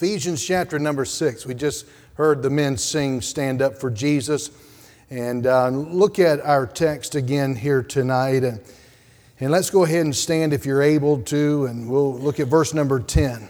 [0.00, 1.44] Ephesians chapter number six.
[1.44, 4.52] We just heard the men sing Stand Up for Jesus.
[5.10, 8.44] And uh, look at our text again here tonight.
[8.44, 8.60] And,
[9.40, 12.72] and let's go ahead and stand if you're able to, and we'll look at verse
[12.72, 13.48] number 10.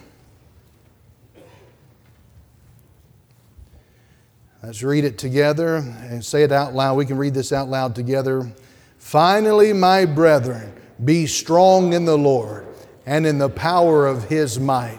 [4.62, 6.96] Let's read it together and say it out loud.
[6.96, 8.50] We can read this out loud together.
[8.96, 10.72] Finally, my brethren,
[11.04, 12.66] be strong in the Lord
[13.04, 14.98] and in the power of his might.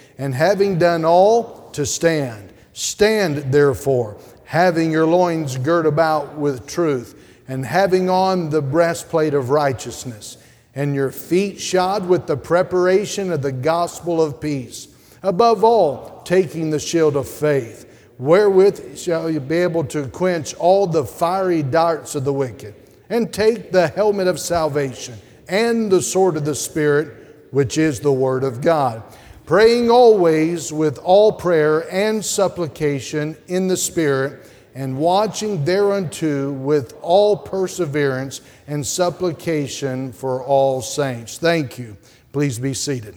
[0.21, 2.53] and having done all, to stand.
[2.73, 9.49] Stand therefore, having your loins girt about with truth, and having on the breastplate of
[9.49, 10.37] righteousness,
[10.75, 14.89] and your feet shod with the preparation of the gospel of peace.
[15.23, 20.85] Above all, taking the shield of faith, wherewith shall you be able to quench all
[20.85, 22.75] the fiery darts of the wicked,
[23.09, 25.15] and take the helmet of salvation
[25.47, 29.01] and the sword of the Spirit, which is the Word of God
[29.51, 37.35] praying always with all prayer and supplication in the Spirit, and watching thereunto with all
[37.35, 41.37] perseverance and supplication for all saints.
[41.37, 41.97] Thank you.
[42.31, 43.13] Please be seated.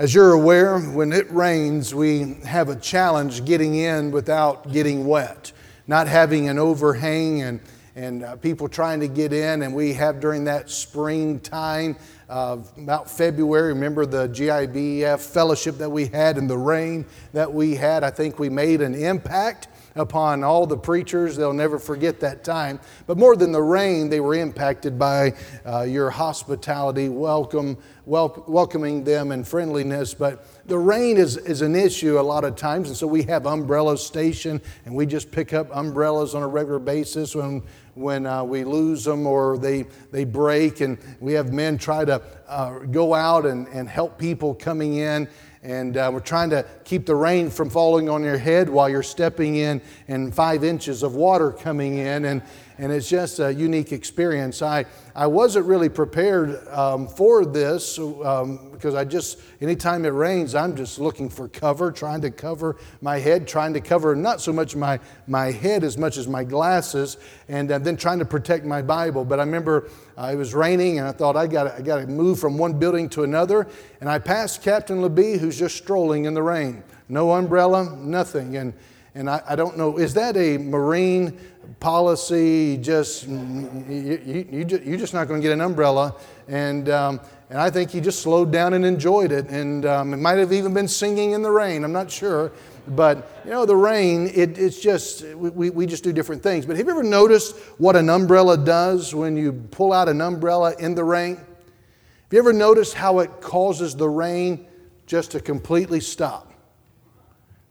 [0.00, 5.52] As you're aware, when it rains, we have a challenge getting in without getting wet,
[5.86, 7.60] not having an overhang and,
[7.94, 9.62] and uh, people trying to get in.
[9.62, 11.96] And we have during that springtime
[12.28, 13.72] uh, about February.
[13.72, 18.04] Remember the GIBF fellowship that we had and the rain that we had?
[18.04, 21.36] I think we made an impact upon all the preachers.
[21.36, 22.78] They'll never forget that time.
[23.06, 29.04] But more than the rain, they were impacted by uh, your hospitality, welcome, wel- welcoming
[29.04, 30.14] them, and friendliness.
[30.14, 33.46] But the rain is, is an issue a lot of times, and so we have
[33.46, 37.62] umbrellas stationed, and we just pick up umbrellas on a regular basis when
[37.96, 40.80] when uh, we lose them or they, they break.
[40.80, 45.28] And we have men try to uh, go out and, and help people coming in.
[45.62, 49.02] And uh, we're trying to keep the rain from falling on your head while you're
[49.02, 52.26] stepping in and five inches of water coming in.
[52.26, 52.42] And,
[52.78, 54.60] and it's just a unique experience.
[54.60, 60.54] I, I wasn't really prepared um, for this um, because I just, anytime it rains,
[60.54, 64.52] I'm just looking for cover, trying to cover my head, trying to cover not so
[64.52, 67.16] much my, my head as much as my glasses,
[67.48, 69.24] and uh, then trying to protect my Bible.
[69.24, 69.88] But I remember
[70.18, 73.08] uh, it was raining, and I thought, I got I to move from one building
[73.10, 73.66] to another.
[74.00, 76.82] And I passed Captain LeBee, who's just strolling in the rain.
[77.08, 78.56] No umbrella, nothing.
[78.56, 78.74] And,
[79.14, 81.38] and I, I don't know, is that a Marine
[81.80, 86.14] policy, just you, you, you're just not going to get an umbrella.
[86.48, 87.20] And, um,
[87.50, 89.48] and I think he just slowed down and enjoyed it.
[89.48, 91.84] And um, it might have even been singing in the rain.
[91.84, 92.52] I'm not sure.
[92.88, 96.66] But, you know, the rain, it, it's just, we, we just do different things.
[96.66, 100.74] But have you ever noticed what an umbrella does when you pull out an umbrella
[100.78, 101.36] in the rain?
[101.36, 104.66] Have you ever noticed how it causes the rain
[105.06, 106.52] just to completely stop?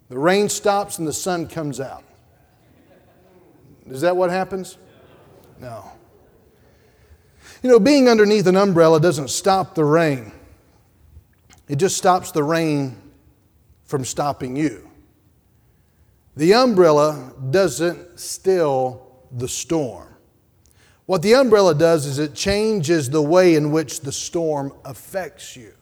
[0.08, 2.05] The rain stops and the sun comes out.
[3.90, 4.78] Is that what happens?
[5.60, 5.92] No.
[7.62, 10.32] You know, being underneath an umbrella doesn't stop the rain,
[11.68, 12.98] it just stops the rain
[13.86, 14.90] from stopping you.
[16.36, 20.10] The umbrella doesn't still the storm.
[21.06, 25.74] What the umbrella does is it changes the way in which the storm affects you.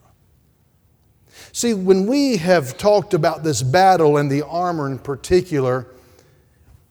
[1.52, 5.88] See, when we have talked about this battle and the armor in particular,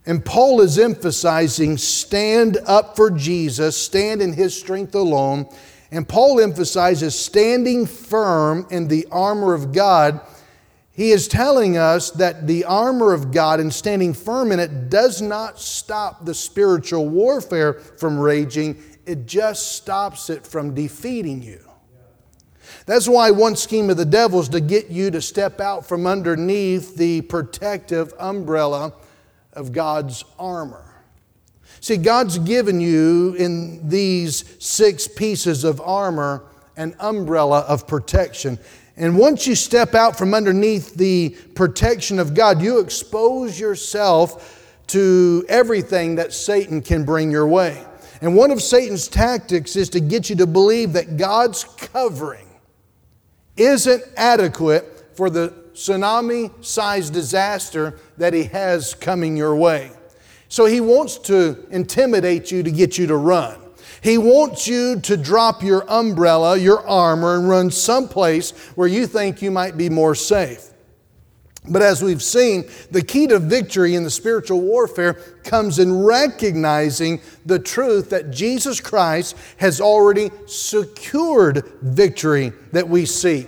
[0.05, 5.47] and Paul is emphasizing stand up for Jesus, stand in his strength alone.
[5.91, 10.19] And Paul emphasizes standing firm in the armor of God.
[10.91, 15.21] He is telling us that the armor of God and standing firm in it does
[15.21, 21.59] not stop the spiritual warfare from raging, it just stops it from defeating you.
[22.85, 26.05] That's why one scheme of the devil is to get you to step out from
[26.05, 28.93] underneath the protective umbrella
[29.53, 31.03] of God's armor.
[31.79, 36.43] See, God's given you in these six pieces of armor
[36.77, 38.57] an umbrella of protection.
[38.95, 45.45] And once you step out from underneath the protection of God, you expose yourself to
[45.49, 47.83] everything that Satan can bring your way.
[48.21, 52.47] And one of Satan's tactics is to get you to believe that God's covering
[53.57, 59.91] isn't adequate for the tsunami sized disaster that he has coming your way.
[60.49, 63.59] So he wants to intimidate you to get you to run.
[64.01, 69.41] He wants you to drop your umbrella, your armor, and run someplace where you think
[69.41, 70.69] you might be more safe.
[71.69, 77.21] But as we've seen, the key to victory in the spiritual warfare comes in recognizing
[77.45, 83.47] the truth that Jesus Christ has already secured victory that we seek.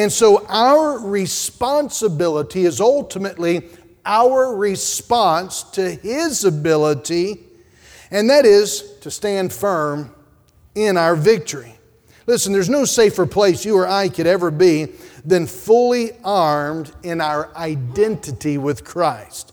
[0.00, 3.68] And so our responsibility is ultimately
[4.06, 7.40] our response to His ability,
[8.10, 10.14] and that is to stand firm
[10.74, 11.74] in our victory.
[12.26, 14.86] Listen, there's no safer place you or I could ever be
[15.22, 19.52] than fully armed in our identity with Christ.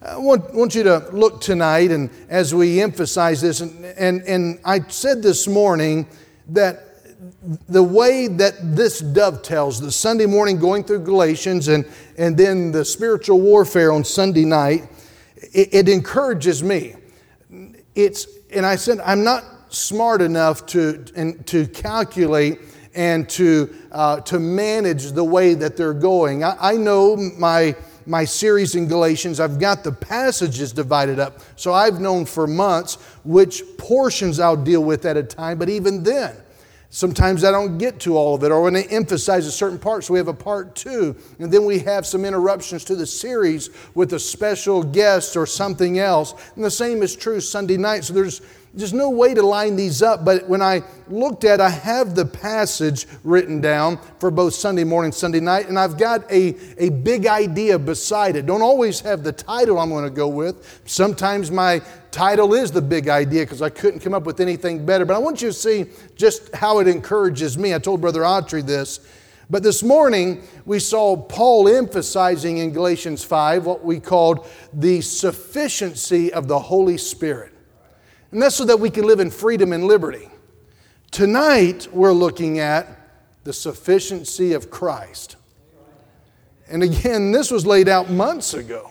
[0.00, 4.60] I want, want you to look tonight, and as we emphasize this, and, and, and
[4.64, 6.06] I said this morning
[6.50, 6.91] that
[7.68, 11.86] the way that this dovetails, the Sunday morning going through Galatians and,
[12.18, 14.88] and then the spiritual warfare on Sunday night,
[15.36, 16.94] it, it encourages me.
[17.94, 22.60] It's, and I said, I'm not smart enough to, and, to calculate
[22.94, 26.44] and to, uh, to manage the way that they're going.
[26.44, 27.74] I, I know my,
[28.04, 31.40] my series in Galatians, I've got the passages divided up.
[31.56, 36.02] So I've known for months which portions I'll deal with at a time, but even
[36.02, 36.36] then,
[36.94, 40.04] Sometimes I don't get to all of it, or when they emphasize a certain part,
[40.04, 41.16] so we have a part two.
[41.38, 45.98] And then we have some interruptions to the series with a special guest or something
[45.98, 46.34] else.
[46.54, 48.04] And the same is true Sunday night.
[48.04, 48.42] So there's
[48.74, 52.24] there's no way to line these up, but when I looked at, I have the
[52.24, 57.26] passage written down for both Sunday morning, Sunday night, and I've got a, a big
[57.26, 58.46] idea beside it.
[58.46, 60.80] Don't always have the title I'm going to go with.
[60.86, 65.04] Sometimes my title is the big idea because I couldn't come up with anything better.
[65.04, 65.86] But I want you to see
[66.16, 67.74] just how it encourages me.
[67.74, 69.00] I told Brother Autry this.
[69.50, 76.32] But this morning, we saw Paul emphasizing in Galatians 5 what we called the sufficiency
[76.32, 77.51] of the Holy Spirit.
[78.32, 80.28] And that's so that we can live in freedom and liberty.
[81.10, 82.86] Tonight, we're looking at
[83.44, 85.36] the sufficiency of Christ.
[86.68, 88.90] And again, this was laid out months ago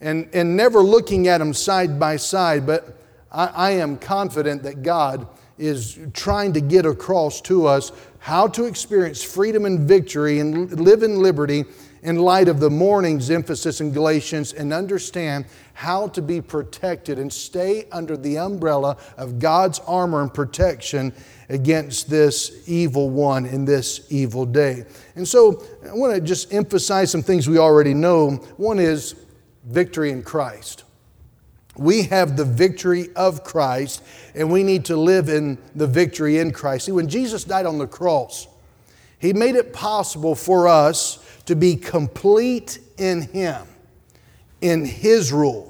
[0.00, 2.98] and, and never looking at them side by side, but
[3.30, 8.64] I, I am confident that God is trying to get across to us how to
[8.64, 11.64] experience freedom and victory and live in liberty
[12.02, 15.44] in light of the morning's emphasis in Galatians and understand
[15.80, 21.10] how to be protected and stay under the umbrella of God's armor and protection
[21.48, 24.84] against this evil one in this evil day.
[25.14, 28.32] And so I want to just emphasize some things we already know.
[28.58, 29.14] One is
[29.64, 30.84] victory in Christ.
[31.78, 34.02] We have the victory of Christ,
[34.34, 36.84] and we need to live in the victory in Christ.
[36.84, 38.48] See, when Jesus died on the cross,
[39.18, 43.66] He made it possible for us to be complete in Him,
[44.60, 45.69] in His rule.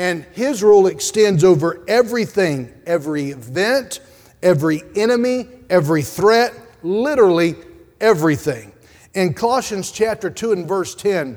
[0.00, 4.00] And His rule extends over everything, every event,
[4.42, 7.56] every enemy, every threat, literally
[8.00, 8.72] everything.
[9.12, 11.36] In Colossians chapter 2 and verse 10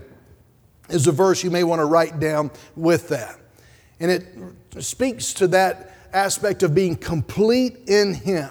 [0.87, 3.37] is a verse you may want to write down with that.
[3.99, 4.25] And it
[4.81, 8.49] speaks to that aspect of being complete in Him.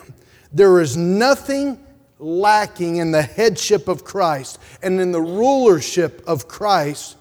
[0.53, 1.83] There is nothing
[2.19, 7.17] lacking in the headship of Christ and in the rulership of Christ.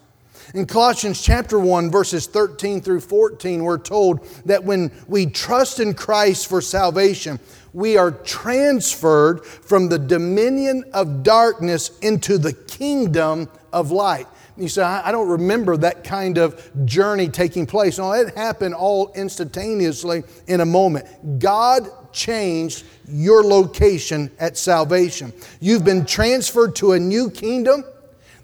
[0.53, 5.93] In Colossians chapter 1, verses 13 through 14, we're told that when we trust in
[5.93, 7.39] Christ for salvation,
[7.71, 14.27] we are transferred from the dominion of darkness into the kingdom of light.
[14.57, 17.97] You say, I don't remember that kind of journey taking place.
[17.97, 21.39] No, it happened all instantaneously in a moment.
[21.39, 25.31] God changed your location at salvation.
[25.61, 27.85] You've been transferred to a new kingdom.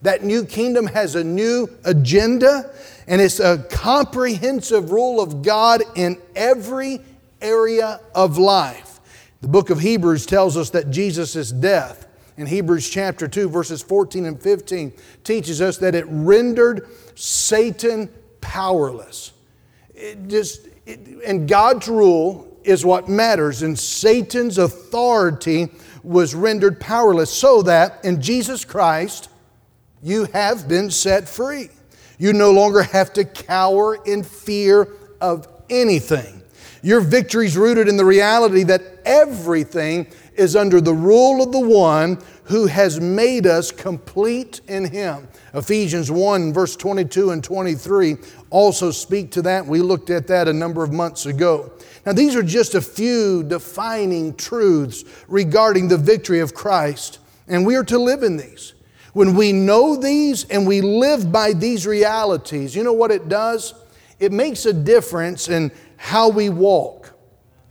[0.02, 2.72] That new kingdom has a new agenda,
[3.08, 7.02] and it's a comprehensive rule of God in every
[7.42, 9.00] area of life.
[9.42, 14.26] The book of Hebrews tells us that Jesus' death in Hebrews chapter 2, verses 14
[14.26, 18.10] and 15, teaches us that it rendered Satan
[18.42, 19.34] powerless.
[19.96, 23.64] It just, it, and God's rule is what matters.
[23.64, 25.70] And Satan's authority
[26.04, 29.30] was rendered powerless so that in Jesus Christ,
[30.02, 31.70] you have been set free.
[32.18, 36.42] You no longer have to cower in fear of anything.
[36.82, 41.60] Your victory is rooted in the reality that everything is under the rule of the
[41.60, 45.28] one who has made us complete in Him.
[45.54, 48.16] Ephesians 1, verse 22 and 23
[48.50, 49.66] also speak to that.
[49.66, 51.72] We looked at that a number of months ago.
[52.06, 57.20] Now, these are just a few defining truths regarding the victory of Christ.
[57.50, 58.74] And we are to live in these.
[59.18, 63.74] When we know these and we live by these realities, you know what it does?
[64.20, 67.16] It makes a difference in how we walk,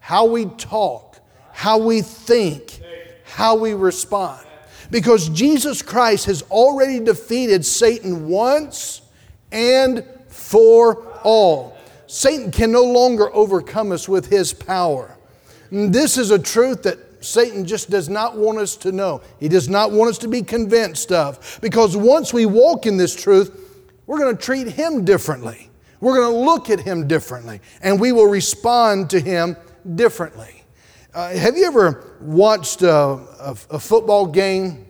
[0.00, 1.20] how we talk,
[1.52, 2.80] how we think,
[3.22, 4.44] how we respond.
[4.90, 9.02] Because Jesus Christ has already defeated Satan once
[9.52, 11.78] and for all.
[12.08, 15.16] Satan can no longer overcome us with his power.
[15.70, 19.20] This is a truth that Satan just does not want us to know.
[19.40, 21.58] He does not want us to be convinced of.
[21.60, 25.70] Because once we walk in this truth, we're going to treat him differently.
[26.00, 27.60] We're going to look at him differently.
[27.82, 29.56] And we will respond to him
[29.94, 30.64] differently.
[31.14, 34.86] Uh, have you ever watched a, a, a, football game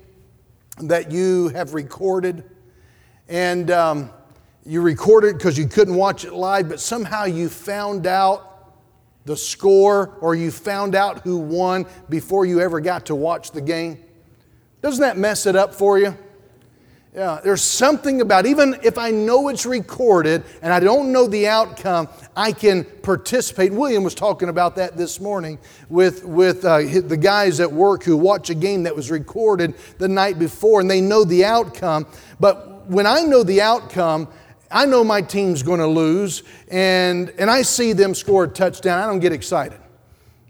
[0.80, 2.42] that you have recorded?
[3.28, 4.10] And um,
[4.64, 8.45] you recorded it because you couldn't watch it live, but somehow you found out
[9.26, 13.60] the score or you found out who won before you ever got to watch the
[13.60, 14.02] game?
[14.80, 16.16] Doesn't that mess it up for you?
[17.12, 21.48] Yeah, there's something about, even if I know it's recorded and I don't know the
[21.48, 23.72] outcome, I can participate.
[23.72, 28.18] William was talking about that this morning with, with uh, the guys at work who
[28.18, 32.06] watch a game that was recorded the night before and they know the outcome.
[32.38, 34.28] But when I know the outcome,
[34.70, 39.02] I know my team's going to lose, and, and I see them score a touchdown.
[39.02, 39.78] I don't get excited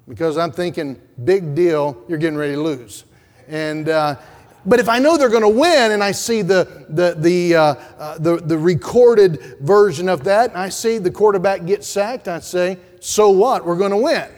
[0.08, 3.04] because I'm thinking, big deal, you're getting ready to lose.
[3.48, 4.16] And, uh,
[4.64, 7.62] but if I know they're going to win and I see the, the, the, uh,
[7.98, 12.40] uh, the, the recorded version of that, and I see the quarterback get sacked, I
[12.40, 13.64] say, so what?
[13.64, 14.28] We're going to win.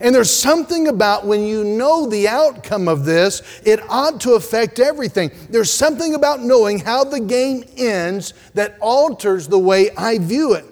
[0.00, 4.80] And there's something about when you know the outcome of this, it ought to affect
[4.80, 5.30] everything.
[5.50, 10.64] There's something about knowing how the game ends that alters the way I view it.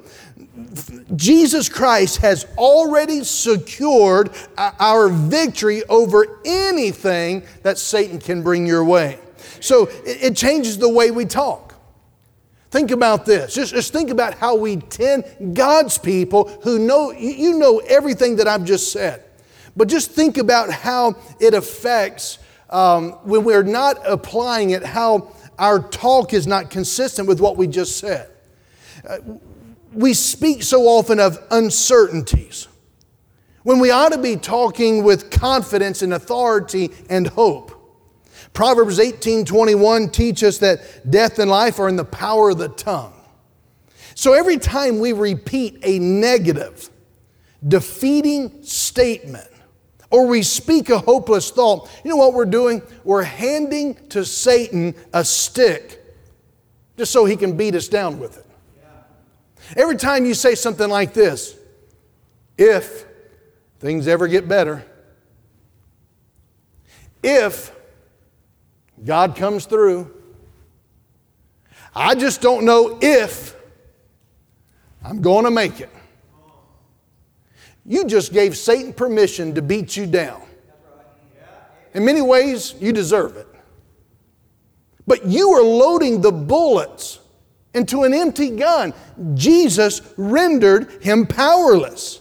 [1.15, 9.19] Jesus Christ has already secured our victory over anything that Satan can bring your way.
[9.61, 11.68] So it changes the way we talk.
[12.71, 13.55] Think about this.
[13.55, 18.49] Just, just think about how we tend God's people who know, you know everything that
[18.49, 19.25] I've just said.
[19.77, 25.81] But just think about how it affects um, when we're not applying it, how our
[25.81, 28.29] talk is not consistent with what we just said.
[29.09, 29.19] Uh,
[29.93, 32.69] we speak so often of uncertainties
[33.63, 37.78] when we ought to be talking with confidence and authority and hope.
[38.53, 43.13] Proverbs 18:21 teach us that death and life are in the power of the tongue.
[44.15, 46.91] So every time we repeat a negative,
[47.67, 49.49] defeating statement,
[50.11, 52.83] or we speak a hopeless thought, you know what we're doing?
[53.05, 56.05] We're handing to Satan a stick
[56.97, 58.47] just so he can beat us down with it.
[59.77, 61.55] Every time you say something like this,
[62.57, 63.05] if
[63.79, 64.85] things ever get better,
[67.23, 67.71] if
[69.05, 70.15] God comes through.
[71.95, 73.57] I just don't know if
[75.05, 75.91] I'm going to make it.
[77.85, 80.43] You just gave Satan permission to beat you down.
[81.95, 83.47] In many ways, you deserve it.
[85.07, 87.19] But you are loading the bullets
[87.73, 88.93] into an empty gun.
[89.35, 92.21] Jesus rendered him powerless.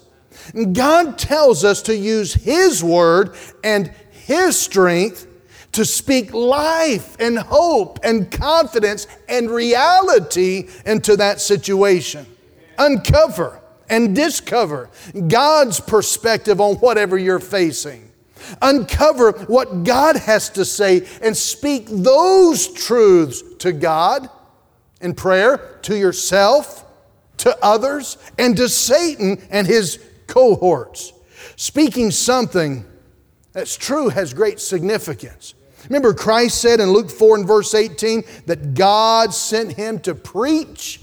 [0.71, 5.26] God tells us to use His word and His strength
[5.77, 12.25] to speak life and hope and confidence and reality into that situation.
[12.79, 14.89] Uncover and discover
[15.27, 18.11] God's perspective on whatever you're facing.
[18.59, 24.27] Uncover what God has to say and speak those truths to God
[24.99, 26.85] in prayer, to yourself,
[27.37, 31.13] to others, and to Satan and his cohorts.
[31.55, 32.83] Speaking something
[33.53, 35.53] that's true has great significance.
[35.89, 41.01] Remember, Christ said in Luke 4 and verse 18 that God sent him to preach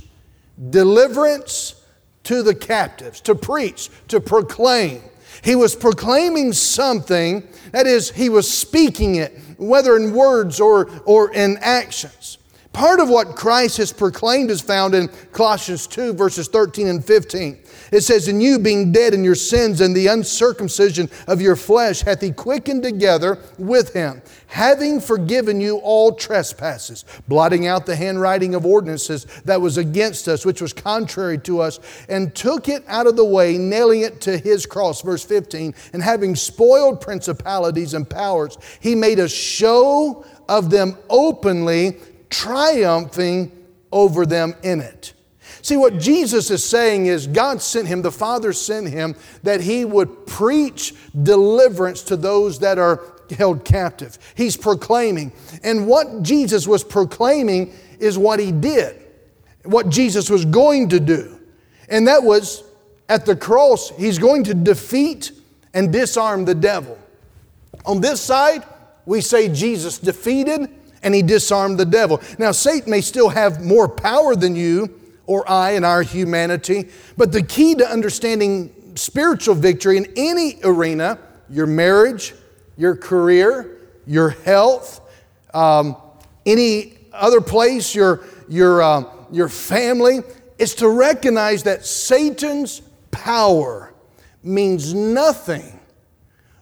[0.71, 1.83] deliverance
[2.25, 5.03] to the captives, to preach, to proclaim.
[5.43, 11.33] He was proclaiming something, that is, he was speaking it, whether in words or, or
[11.35, 12.39] in actions.
[12.75, 17.57] Part of what Christ has proclaimed is found in Colossians 2, verses 13 and 15.
[17.93, 22.01] It says, And you being dead in your sins and the uncircumcision of your flesh
[22.01, 28.57] hath he quickened together with him, having forgiven you all trespasses, blotting out the handwriting
[28.57, 31.79] of ordinances that was against us, which was contrary to us,
[32.09, 35.01] and took it out of the way, nailing it to his cross.
[35.01, 41.97] Verse 15, and having spoiled principalities and powers, he made a show of them openly,
[42.35, 43.53] triumphing
[43.93, 45.13] over them in it.
[45.63, 49.15] See, what Jesus is saying is God sent him, the Father sent him,
[49.45, 54.19] that he would preach deliverance to those that are held captive.
[54.35, 55.33] He's proclaiming.
[55.63, 59.01] And what Jesus was proclaiming is what he did,
[59.63, 61.41] what Jesus was going to do.
[61.89, 62.65] And that was
[63.09, 65.31] at the cross, he's going to defeat
[65.73, 66.99] and disarm the devil.
[67.87, 68.65] On this side,
[69.07, 70.69] we say Jesus defeated
[71.05, 72.21] and he disarmed the devil.
[72.39, 77.31] Now, Satan may still have more power than you or I in our humanity, but
[77.31, 81.19] the key to understanding spiritual victory in any arena
[81.51, 82.35] your marriage,
[82.77, 85.01] your career, your health,
[85.53, 85.97] um,
[86.47, 90.21] any other place, your, your, uh, your family
[90.59, 92.81] is to recognize that Satan's
[93.11, 93.95] power
[94.43, 95.79] means nothing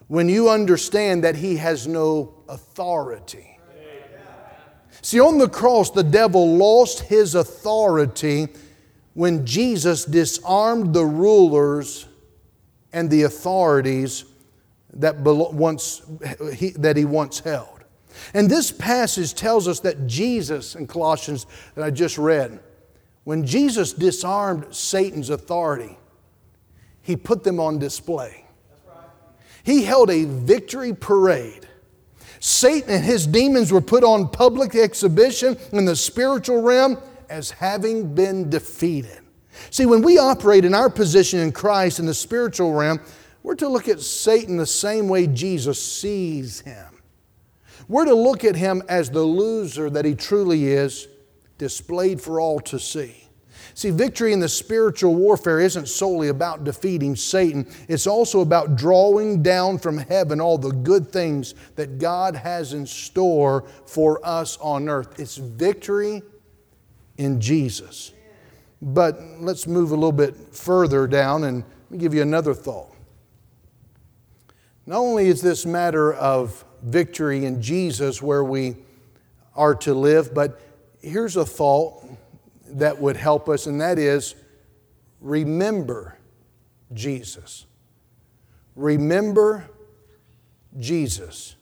[0.09, 3.52] when you understand that he has no authority.
[5.03, 8.49] See, on the cross, the devil lost his authority
[9.15, 12.07] when Jesus disarmed the rulers
[12.93, 14.25] and the authorities
[14.95, 16.03] that, once,
[16.55, 17.81] he, that he once held.
[18.33, 22.61] And this passage tells us that Jesus, in Colossians that I just read,
[23.25, 25.99] when Jesus disarmed Satan's authority,
[27.03, 28.45] he put them on display.
[29.65, 31.69] He held a victory parade.
[32.45, 36.99] Satan and his demons were put on public exhibition in the spiritual realm
[37.31, 39.21] as having been defeated.
[39.71, 43.01] See, when we operate in our position in Christ in the spiritual realm,
[43.45, 47.01] we're to look at Satan the same way Jesus sees him.
[47.87, 51.07] We're to look at him as the loser that he truly is,
[51.59, 53.22] displayed for all to see.
[53.75, 59.43] See, victory in the spiritual warfare isn't solely about defeating Satan, it's also about drawing
[59.43, 64.89] down from heaven all the good things that God has in store for us on
[64.89, 65.19] earth.
[65.19, 66.23] It's victory
[67.17, 68.13] in Jesus.
[68.83, 72.93] But let's move a little bit further down and let me give you another thought.
[74.85, 78.77] Not only is this matter of victory in Jesus where we
[79.55, 80.61] are to live, but
[81.01, 82.02] here's a thought
[82.79, 84.35] that would help us, and that is
[85.21, 86.19] remember
[86.93, 87.67] Jesus.
[88.75, 89.69] Remember
[90.79, 91.57] Jesus.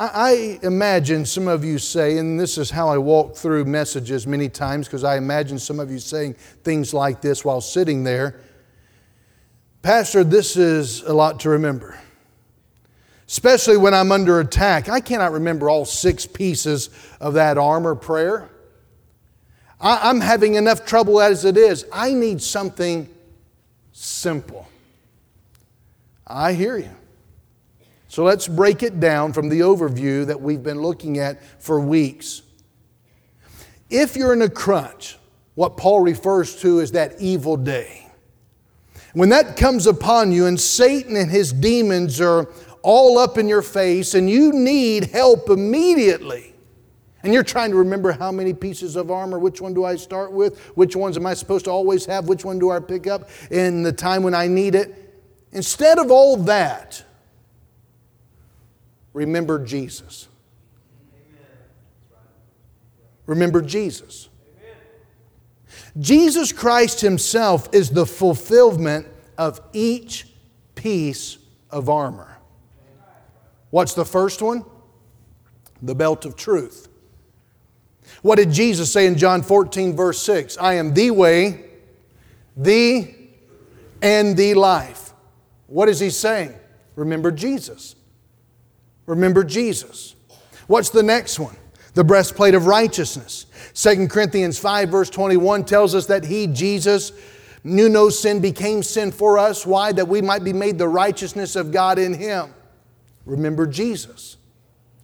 [0.00, 4.48] I, imagine some of you say, and this is how I walk through messages many
[4.48, 8.40] times because I imagine some of you saying things like this while sitting there
[9.80, 11.98] Pastor, this is a lot to remember,
[13.28, 14.88] especially when I'm under attack.
[14.88, 18.50] I cannot remember all six pieces of that armor prayer.
[19.80, 21.84] I, I'm having enough trouble as it is.
[21.92, 23.08] I need something
[23.92, 24.68] simple.
[26.26, 26.90] I hear you.
[28.08, 32.42] So let's break it down from the overview that we've been looking at for weeks.
[33.90, 35.16] If you're in a crunch,
[35.54, 38.06] what Paul refers to as that evil day,
[39.12, 42.48] when that comes upon you and Satan and his demons are
[42.82, 46.54] all up in your face and you need help immediately,
[47.22, 50.32] and you're trying to remember how many pieces of armor, which one do I start
[50.32, 50.58] with?
[50.76, 52.28] Which ones am I supposed to always have?
[52.28, 54.94] Which one do I pick up in the time when I need it?
[55.52, 57.02] Instead of all that,
[59.12, 60.28] remember Jesus.
[63.26, 64.28] Remember Jesus.
[65.98, 70.28] Jesus Christ Himself is the fulfillment of each
[70.74, 71.38] piece
[71.70, 72.38] of armor.
[73.70, 74.64] What's the first one?
[75.82, 76.87] The belt of truth.
[78.22, 80.58] What did Jesus say in John 14, verse 6?
[80.58, 81.64] I am the way,
[82.56, 83.14] the,
[84.02, 85.12] and the life.
[85.66, 86.54] What is He saying?
[86.96, 87.94] Remember Jesus.
[89.06, 90.16] Remember Jesus.
[90.66, 91.56] What's the next one?
[91.94, 93.46] The breastplate of righteousness.
[93.74, 97.12] 2 Corinthians 5, verse 21 tells us that He, Jesus,
[97.64, 99.64] knew no sin, became sin for us.
[99.64, 99.92] Why?
[99.92, 102.52] That we might be made the righteousness of God in Him.
[103.24, 104.36] Remember Jesus.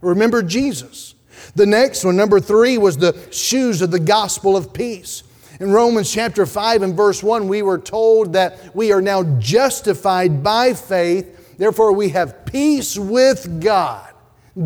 [0.01, 1.14] Remember Jesus.
[1.55, 5.23] The next one, number three, was the shoes of the gospel of peace.
[5.61, 10.43] In Romans chapter 5 and verse 1, we were told that we are now justified
[10.43, 14.13] by faith Therefore, we have peace with God.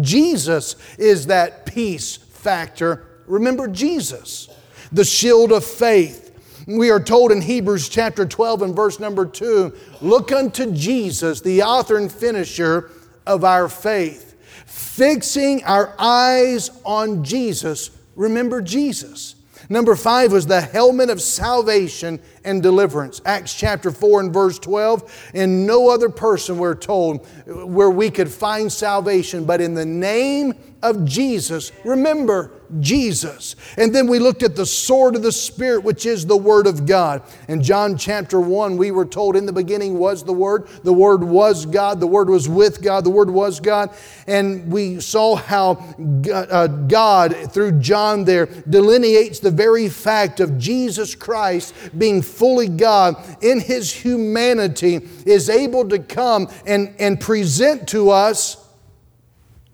[0.00, 3.06] Jesus is that peace factor.
[3.26, 4.48] Remember Jesus,
[4.92, 6.24] the shield of faith.
[6.66, 11.62] We are told in Hebrews chapter 12 and verse number 2 look unto Jesus, the
[11.62, 12.90] author and finisher
[13.26, 14.27] of our faith,
[14.68, 17.90] fixing our eyes on Jesus.
[18.16, 19.34] Remember Jesus.
[19.70, 23.20] Number five was the helmet of salvation and deliverance.
[23.24, 25.30] Acts chapter 4 and verse 12.
[25.34, 30.54] In no other person, we're told, where we could find salvation, but in the name
[30.82, 31.72] of Jesus.
[31.84, 33.56] Remember Jesus.
[33.76, 36.86] And then we looked at the sword of the Spirit, which is the Word of
[36.86, 37.22] God.
[37.48, 41.24] In John chapter 1, we were told in the beginning was the Word, the Word
[41.24, 43.90] was God, the Word was with God, the Word was God.
[44.26, 45.94] And we saw how
[46.32, 53.16] uh, God, through John there, delineates the very fact of Jesus Christ being fully God
[53.42, 58.67] in His humanity, is able to come and, and present to us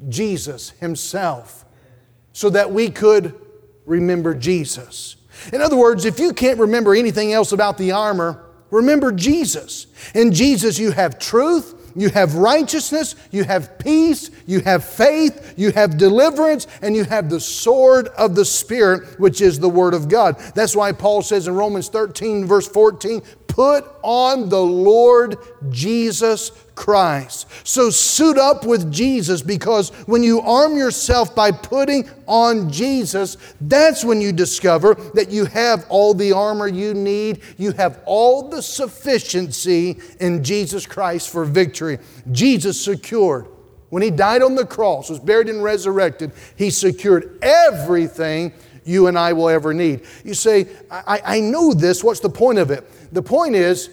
[0.09, 1.65] Jesus Himself
[2.33, 3.35] so that we could
[3.87, 5.17] remember Jesus.
[5.53, 9.87] In other words, if you can't remember anything else about the armor, remember Jesus.
[10.15, 15.71] In Jesus, you have truth, you have righteousness, you have peace, you have faith, you
[15.73, 20.09] have deliverance, and you have the sword of the Spirit, which is the Word of
[20.09, 20.39] God.
[20.55, 23.23] That's why Paul says in Romans 13, verse 14,
[23.55, 25.39] Put on the Lord
[25.71, 27.47] Jesus Christ.
[27.63, 34.05] So suit up with Jesus because when you arm yourself by putting on Jesus, that's
[34.05, 37.43] when you discover that you have all the armor you need.
[37.57, 42.01] You have all the sufficiency in Jesus Christ for victory.
[42.33, 43.47] Jesus secured.
[43.91, 48.53] When he died on the cross, was buried and resurrected, he secured everything
[48.85, 50.03] you and I will ever need.
[50.25, 52.05] You say, I, I know this.
[52.05, 53.13] What's the point of it?
[53.13, 53.91] The point is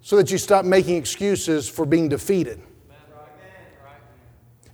[0.00, 2.60] so that you stop making excuses for being defeated.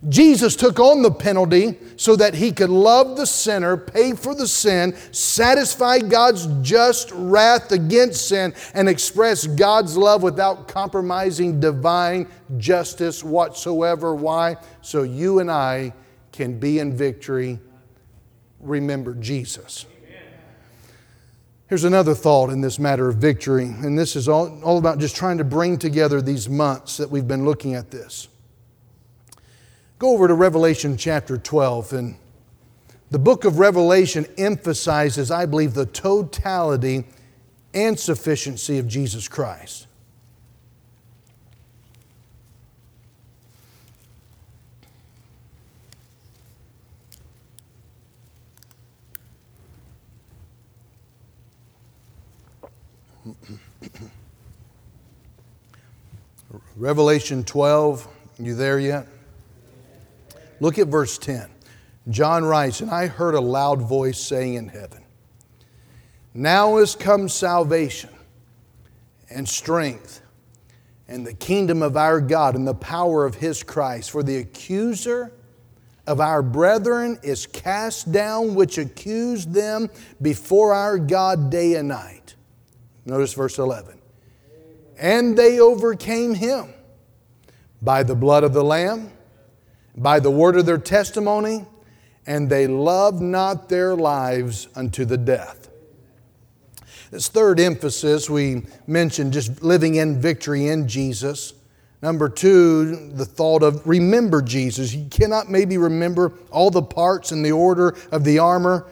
[0.07, 4.47] Jesus took on the penalty so that he could love the sinner, pay for the
[4.47, 13.23] sin, satisfy God's just wrath against sin, and express God's love without compromising divine justice
[13.23, 14.13] whatsoever.
[14.13, 14.57] Why?
[14.81, 15.93] So you and I
[16.31, 17.59] can be in victory
[18.65, 19.85] remember Jesus.
[21.67, 25.15] Here's another thought in this matter of victory, and this is all, all about just
[25.15, 28.27] trying to bring together these months that we've been looking at this.
[29.97, 32.17] Go over to Revelation chapter 12, and
[33.09, 37.05] the book of Revelation emphasizes, I believe, the totality
[37.73, 39.87] and sufficiency of Jesus Christ.
[56.75, 58.07] Revelation 12,
[58.39, 59.07] you there yet?
[60.59, 61.49] Look at verse 10.
[62.09, 65.03] John writes, And I heard a loud voice saying in heaven,
[66.33, 68.09] Now is come salvation
[69.29, 70.21] and strength
[71.07, 74.11] and the kingdom of our God and the power of his Christ.
[74.11, 75.31] For the accuser
[76.07, 79.89] of our brethren is cast down, which accused them
[80.21, 82.35] before our God day and night.
[83.05, 83.99] Notice verse 11.
[84.97, 86.73] And they overcame him
[87.81, 89.11] by the blood of the Lamb,
[89.95, 91.65] by the word of their testimony,
[92.25, 95.69] and they loved not their lives unto the death.
[97.11, 101.53] This third emphasis we mentioned just living in victory in Jesus.
[102.01, 104.93] Number two, the thought of remember Jesus.
[104.93, 108.85] You cannot maybe remember all the parts and the order of the armor.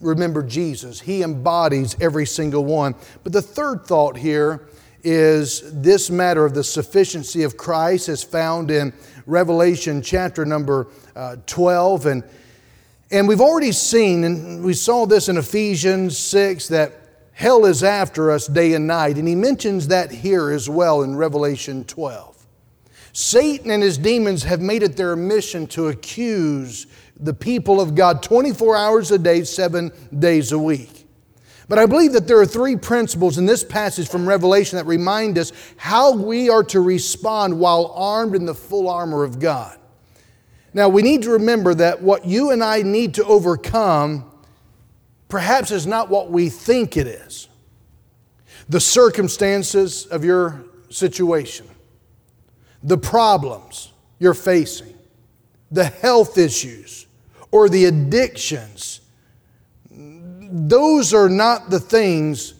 [0.00, 1.00] Remember Jesus.
[1.00, 2.94] He embodies every single one.
[3.24, 4.68] But the third thought here
[5.08, 8.92] is this matter of the sufficiency of Christ is found in
[9.24, 12.06] Revelation chapter number uh, 12.
[12.06, 12.24] And,
[13.12, 16.92] and we've already seen, and we saw this in Ephesians 6, that
[17.34, 19.16] hell is after us day and night.
[19.16, 22.44] And he mentions that here as well in Revelation 12.
[23.12, 26.88] Satan and his demons have made it their mission to accuse
[27.18, 30.95] the people of God 24 hours a day, seven days a week.
[31.68, 35.36] But I believe that there are three principles in this passage from Revelation that remind
[35.36, 39.76] us how we are to respond while armed in the full armor of God.
[40.72, 44.30] Now, we need to remember that what you and I need to overcome
[45.28, 47.48] perhaps is not what we think it is.
[48.68, 51.66] The circumstances of your situation,
[52.82, 54.94] the problems you're facing,
[55.70, 57.06] the health issues,
[57.50, 58.95] or the addictions
[60.50, 62.54] those are not the things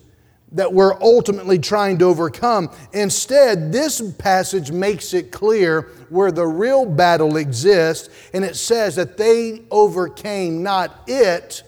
[0.53, 2.70] that we're ultimately trying to overcome.
[2.92, 9.16] Instead, this passage makes it clear where the real battle exists, and it says that
[9.16, 11.62] they overcame not it,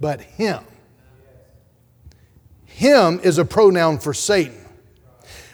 [0.00, 0.64] but him.
[2.64, 4.59] Him is a pronoun for Satan.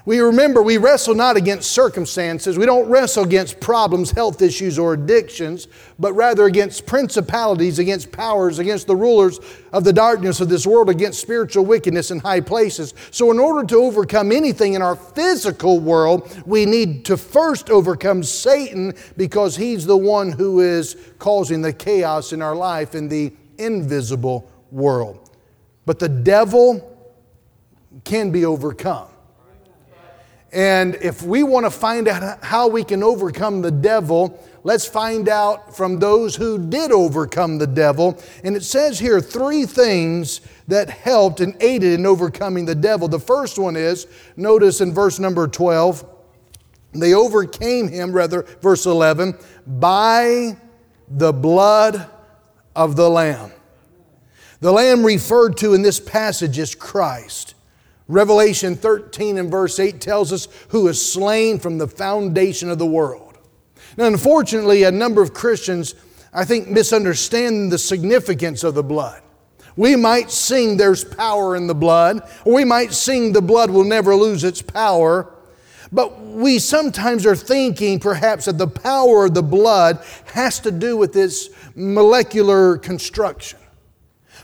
[0.07, 2.57] We remember we wrestle not against circumstances.
[2.57, 5.67] We don't wrestle against problems, health issues, or addictions,
[5.99, 9.41] but rather against principalities, against powers, against the rulers
[9.73, 12.95] of the darkness of this world, against spiritual wickedness in high places.
[13.11, 18.23] So, in order to overcome anything in our physical world, we need to first overcome
[18.23, 23.33] Satan because he's the one who is causing the chaos in our life in the
[23.59, 25.31] invisible world.
[25.85, 26.97] But the devil
[28.05, 29.09] can be overcome.
[30.57, 35.29] And if we want to find out how we can overcome the devil, let's find
[35.29, 38.19] out from those who did overcome the devil.
[38.43, 43.07] And it says here three things that helped and aided in overcoming the devil.
[43.07, 44.07] The first one is,
[44.39, 46.07] notice in verse number 12,
[46.95, 50.57] they overcame him, rather, verse 11, by
[51.07, 52.09] the blood
[52.75, 53.53] of the Lamb.
[54.61, 57.56] The Lamb referred to in this passage is Christ.
[58.09, 62.87] Revelation 13 and verse 8 tells us who is slain from the foundation of the
[62.87, 63.39] world.
[63.97, 65.95] Now, unfortunately, a number of Christians,
[66.33, 69.23] I think, misunderstand the significance of the blood.
[69.77, 73.85] We might sing there's power in the blood, or we might sing the blood will
[73.85, 75.33] never lose its power,
[75.93, 80.97] but we sometimes are thinking perhaps that the power of the blood has to do
[80.97, 83.59] with its molecular construction.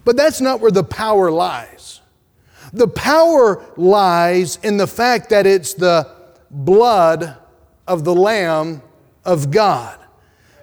[0.04, 2.01] But that's not where the power lies.
[2.72, 6.08] The power lies in the fact that it's the
[6.50, 7.36] blood
[7.86, 8.82] of the Lamb
[9.24, 9.98] of God.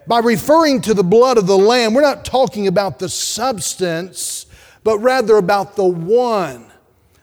[0.07, 4.47] By referring to the blood of the Lamb, we're not talking about the substance,
[4.83, 6.65] but rather about the one.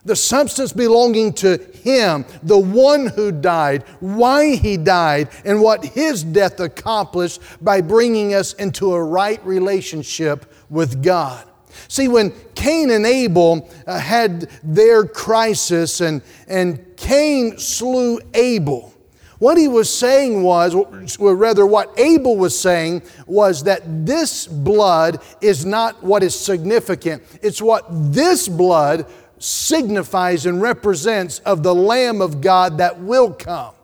[0.04, 6.22] The substance belonging to Him, the one who died, why He died, and what His
[6.22, 11.44] death accomplished by bringing us into a right relationship with God.
[11.88, 18.92] See, when Cain and Abel uh, had their crisis and, and Cain slew Abel,
[19.38, 25.22] what he was saying was, or rather, what Abel was saying was that this blood
[25.42, 27.22] is not what is significant.
[27.42, 29.06] It's what this blood
[29.38, 33.74] signifies and represents of the Lamb of God that will come.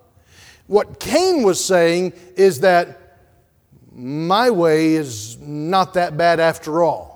[0.66, 3.18] What Cain was saying is that
[3.94, 7.11] my way is not that bad after all.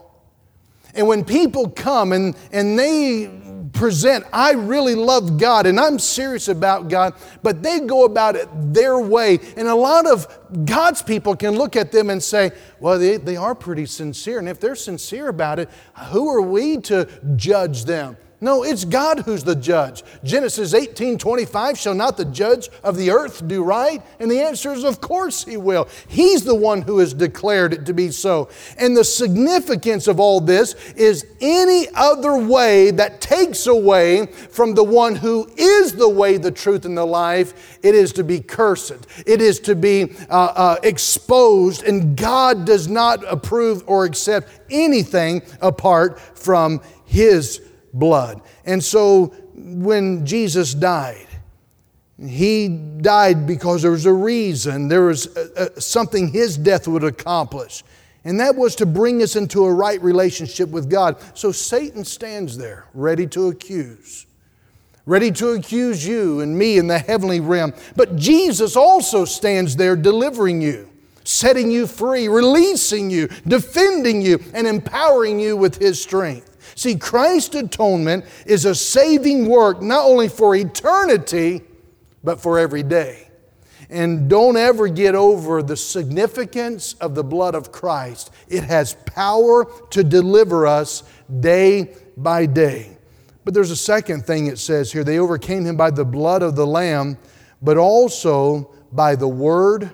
[0.97, 3.31] And when people come and, and they
[3.73, 8.49] present, I really love God and I'm serious about God, but they go about it
[8.53, 9.39] their way.
[9.57, 10.27] And a lot of
[10.65, 14.39] God's people can look at them and say, well, they, they are pretty sincere.
[14.39, 15.69] And if they're sincere about it,
[16.09, 18.17] who are we to judge them?
[18.39, 20.03] No, it's God who's the judge.
[20.23, 24.03] Genesis 18 25, shall not the judge of the earth do right?
[24.21, 25.89] And the answer is, of course he will.
[26.07, 28.51] He's the one who has declared it to be so.
[28.79, 34.85] And the significance of all this is any other way that takes away from the
[34.85, 39.07] one who is the way, the truth, and the life, it is to be cursed.
[39.25, 45.41] It is to be uh, uh, exposed, and God does not approve or accept anything
[45.63, 47.66] apart from his
[47.99, 48.41] blood.
[48.65, 51.27] And so when Jesus died,
[52.19, 57.05] he died because there was a reason, there was a, a, something his death would
[57.05, 57.85] accomplish.
[58.25, 61.17] And that was to bring us into a right relationship with God.
[61.35, 64.27] So Satan stands there, ready to accuse,
[65.05, 67.73] ready to accuse you and me in the heavenly realm.
[67.95, 70.89] But Jesus also stands there delivering you,
[71.23, 76.46] setting you free, releasing you, defending you, and empowering you with his strength.
[76.77, 81.63] See, Christ's atonement is a saving work not only for eternity,
[82.23, 83.29] but for every day.
[83.89, 88.31] And don't ever get over the significance of the blood of Christ.
[88.49, 91.03] It has power to deliver us
[91.41, 92.99] day by day.
[93.45, 96.57] But there's a second thing it says here they overcame him by the blood of
[96.57, 97.17] the Lamb,
[97.63, 99.93] but also by the word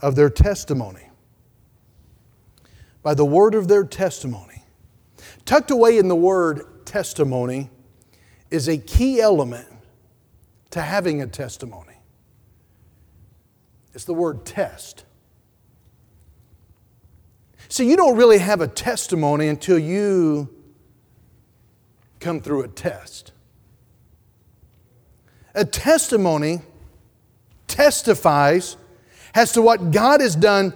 [0.00, 1.08] of their testimony.
[3.02, 4.53] By the word of their testimony.
[5.44, 7.70] Tucked away in the word testimony
[8.50, 9.68] is a key element
[10.70, 11.94] to having a testimony.
[13.92, 15.04] It's the word test.
[17.68, 20.48] See, you don't really have a testimony until you
[22.20, 23.32] come through a test.
[25.54, 26.62] A testimony
[27.68, 28.76] testifies
[29.34, 30.74] as to what God has done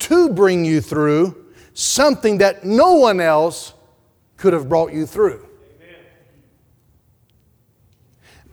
[0.00, 3.74] to bring you through something that no one else
[4.44, 5.42] could have brought you through.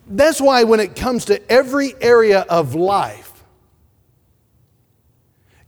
[0.08, 3.44] That's why, when it comes to every area of life,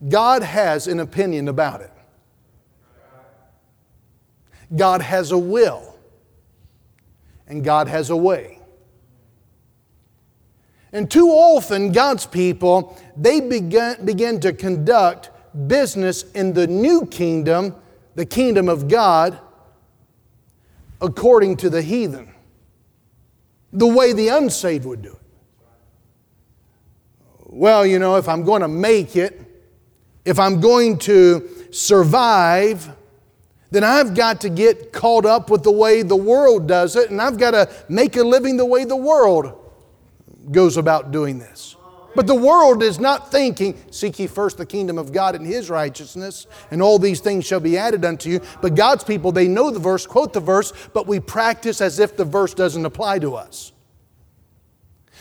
[0.08, 1.92] God has an opinion about it.
[4.74, 6.00] God has a will,
[7.46, 8.60] and God has a way.
[10.94, 15.32] And too often, God's people, they begin, begin to conduct
[15.68, 17.76] business in the new kingdom,
[18.16, 19.38] the kingdom of God,
[21.04, 22.34] according to the heathen,
[23.72, 25.18] the way the unsaved would do it.
[27.46, 29.40] Well, you know, if I'm going to make it,
[30.26, 32.90] if I'm going to survive,
[33.70, 37.22] then I've got to get caught up with the way the world does it, and
[37.22, 39.60] I've got to make a living the way the world
[40.52, 41.76] goes about doing this.
[42.16, 45.70] But the world is not thinking, Seek ye first the kingdom of God and his
[45.70, 48.42] righteousness, and all these things shall be added unto you.
[48.62, 52.16] But God's people, they know the verse, quote the verse, but we practice as if
[52.16, 53.72] the verse doesn't apply to us.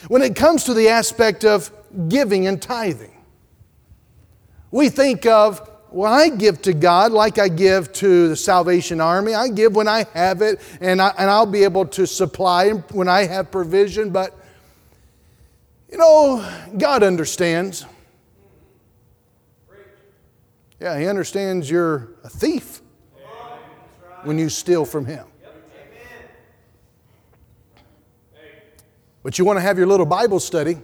[0.08, 1.70] When it comes to the aspect of
[2.08, 3.12] giving and tithing,
[4.70, 9.34] we think of, well, I give to God like I give to the Salvation Army.
[9.34, 13.08] I give when I have it, and, I, and I'll be able to supply when
[13.08, 14.34] I have provision, but
[15.92, 17.84] you know, God understands.
[20.80, 22.80] Yeah, He understands you're a thief
[24.24, 25.26] when you steal from Him.
[29.22, 30.78] But you want to have your little Bible study,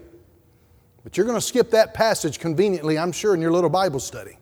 [1.02, 4.38] but you're going to skip that passage conveniently, I'm sure, in your little Bible study.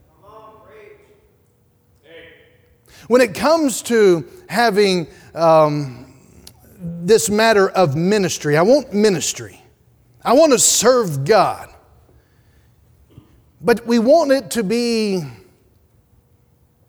[3.07, 6.13] When it comes to having um,
[6.77, 9.63] this matter of ministry, I want ministry.
[10.27, 11.73] I want to serve God.
[13.61, 15.25] But we want it to be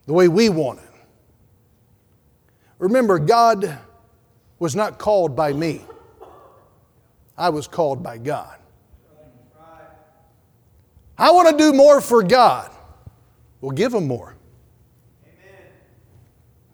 [0.08, 0.86] the way we want it.
[2.80, 3.78] Remember, God
[4.58, 5.82] was not called by me,
[7.38, 8.58] I was called by God.
[11.16, 12.72] I want to do more for God.
[13.62, 14.36] Well, give Him more.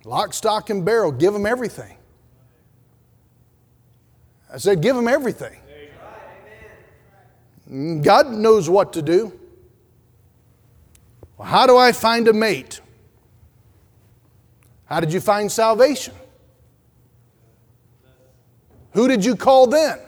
[0.06, 1.98] Lock, stock, and barrel, give Him everything.
[4.52, 5.58] I said, give Him everything.
[7.70, 9.40] God knows what to do.
[11.38, 12.82] Well, how do I find a mate?
[14.86, 16.14] How did you find salvation?
[18.92, 20.00] Who did you call then?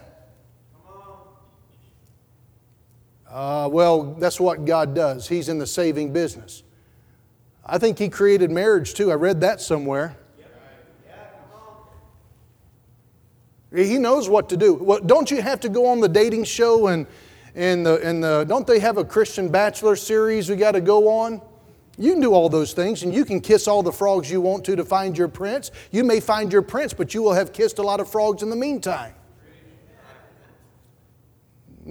[3.29, 5.27] Uh, well, that's what God does.
[5.27, 6.63] He's in the saving business.
[7.65, 9.11] I think He created marriage too.
[9.11, 10.15] I read that somewhere.
[13.73, 14.75] He knows what to do.
[14.75, 17.07] Well, don't you have to go on the dating show and
[17.55, 21.07] and the, and the, don't they have a Christian Bachelor series we got to go
[21.07, 21.41] on?
[21.97, 24.65] You can do all those things and you can kiss all the frogs you want
[24.65, 25.71] to to find your prince.
[25.91, 28.49] You may find your prince, but you will have kissed a lot of frogs in
[28.49, 29.13] the meantime.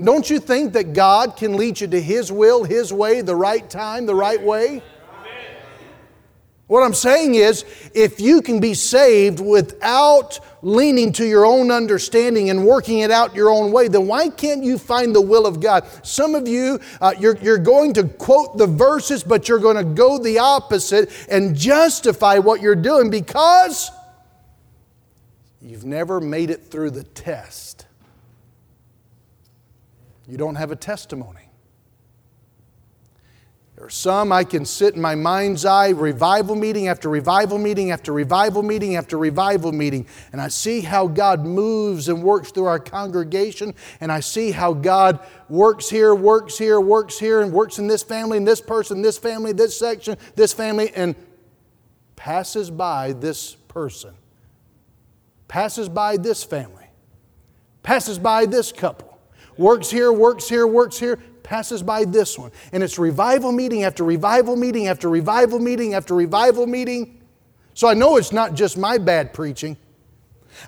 [0.03, 3.69] Don't you think that God can lead you to His will, His way, the right
[3.71, 4.83] time, the right way?
[6.67, 12.49] What I'm saying is, if you can be saved without leaning to your own understanding
[12.49, 15.61] and working it out your own way, then why can't you find the will of
[15.61, 15.87] God?
[16.03, 19.85] Some of you, uh, you're, you're going to quote the verses, but you're going to
[19.85, 23.91] go the opposite and justify what you're doing because
[25.61, 27.85] you've never made it through the test.
[30.27, 31.44] You don't have a testimony.
[33.77, 37.91] There are some I can sit in my mind's eye, revival meeting after revival meeting
[37.91, 42.67] after revival meeting after revival meeting, and I see how God moves and works through
[42.67, 47.81] our congregation, and I see how God works here, works here, works here, and works
[47.81, 51.17] in this family, and this person, this family, this section, this family, and
[52.15, 54.15] passes by this person,
[55.49, 56.87] passes by this family,
[57.83, 59.19] passes by this couple,
[59.57, 62.51] works here, works here, works here, passes by this one.
[62.73, 67.21] And it's revival meeting after revival meeting after revival meeting after revival meeting.
[67.75, 69.77] So I know it's not just my bad preaching.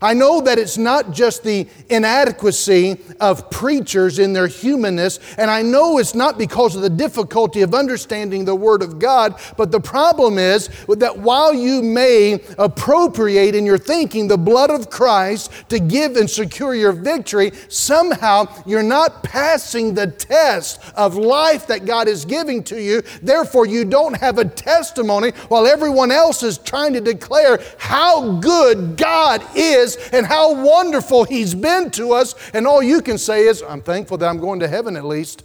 [0.00, 5.62] I know that it's not just the inadequacy of preachers in their humanness, and I
[5.62, 9.80] know it's not because of the difficulty of understanding the Word of God, but the
[9.80, 15.78] problem is that while you may appropriate in your thinking the blood of Christ to
[15.78, 22.08] give and secure your victory, somehow you're not passing the test of life that God
[22.08, 23.02] is giving to you.
[23.22, 28.96] Therefore, you don't have a testimony while everyone else is trying to declare how good
[28.96, 32.34] God is is and how wonderful He's been to us.
[32.52, 35.44] And all you can say is, I'm thankful that I'm going to heaven at least.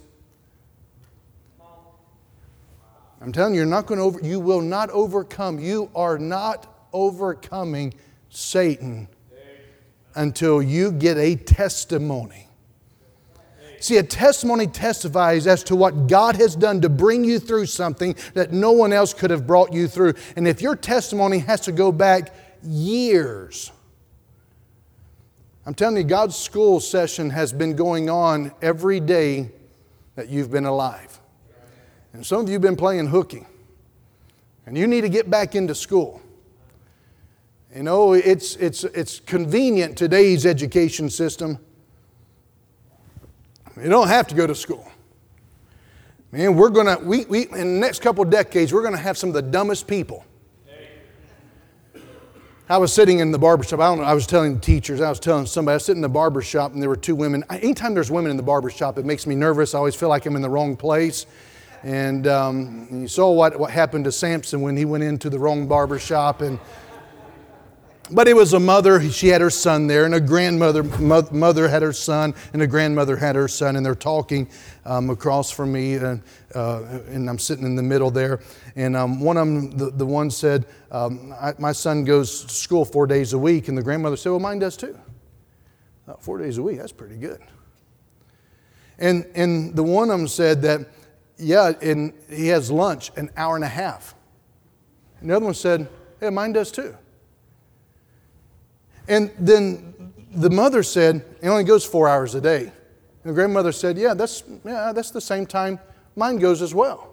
[3.20, 5.60] I'm telling you, you're not going to over, you will not overcome.
[5.60, 7.94] You are not overcoming
[8.30, 9.08] Satan
[10.14, 12.48] until you get a testimony.
[13.78, 18.14] See, a testimony testifies as to what God has done to bring you through something
[18.34, 20.14] that no one else could have brought you through.
[20.36, 23.72] And if your testimony has to go back years,
[25.64, 29.50] I'm telling you, God's school session has been going on every day
[30.16, 31.20] that you've been alive.
[32.12, 33.46] And some of you have been playing hooky.
[34.66, 36.20] And you need to get back into school.
[37.74, 41.58] You know, it's, it's, it's convenient today's education system.
[43.82, 44.90] You don't have to go to school.
[46.32, 49.30] Man, we're to, we, we, in the next couple decades, we're going to have some
[49.30, 50.24] of the dumbest people.
[52.68, 53.80] I was sitting in the barbershop.
[53.80, 55.98] I don't know, I was telling the teachers, I was telling somebody, I was sitting
[55.98, 57.44] in the barbershop and there were two women.
[57.50, 59.74] Anytime there's women in the barbershop, it makes me nervous.
[59.74, 61.26] I always feel like I'm in the wrong place.
[61.82, 65.66] And um, you saw what, what happened to Samson when he went into the wrong
[65.66, 66.40] barbershop.
[66.40, 66.60] And
[68.12, 71.82] but it was a mother, she had her son there, and a grandmother mother had
[71.82, 74.48] her son, and a grandmother had her son, and they're talking
[74.84, 76.22] um, across from me, and,
[76.54, 78.40] uh, and, I'm sitting in the middle there.
[78.76, 82.54] And um, one of them, the, the one said, um, I, My son goes to
[82.54, 84.98] school four days a week, and the grandmother said, Well, mine does too.
[86.20, 87.40] four days a week, that's pretty good.
[88.98, 90.88] And, and the one of them said that,
[91.38, 94.14] Yeah, and he has lunch an hour and a half.
[95.20, 95.88] And the other one said,
[96.20, 96.96] Yeah, mine does too.
[99.08, 102.60] And then the mother said, it only goes four hours a day.
[102.64, 105.78] And the grandmother said, yeah, that's, yeah, that's the same time
[106.16, 107.08] mine goes as well.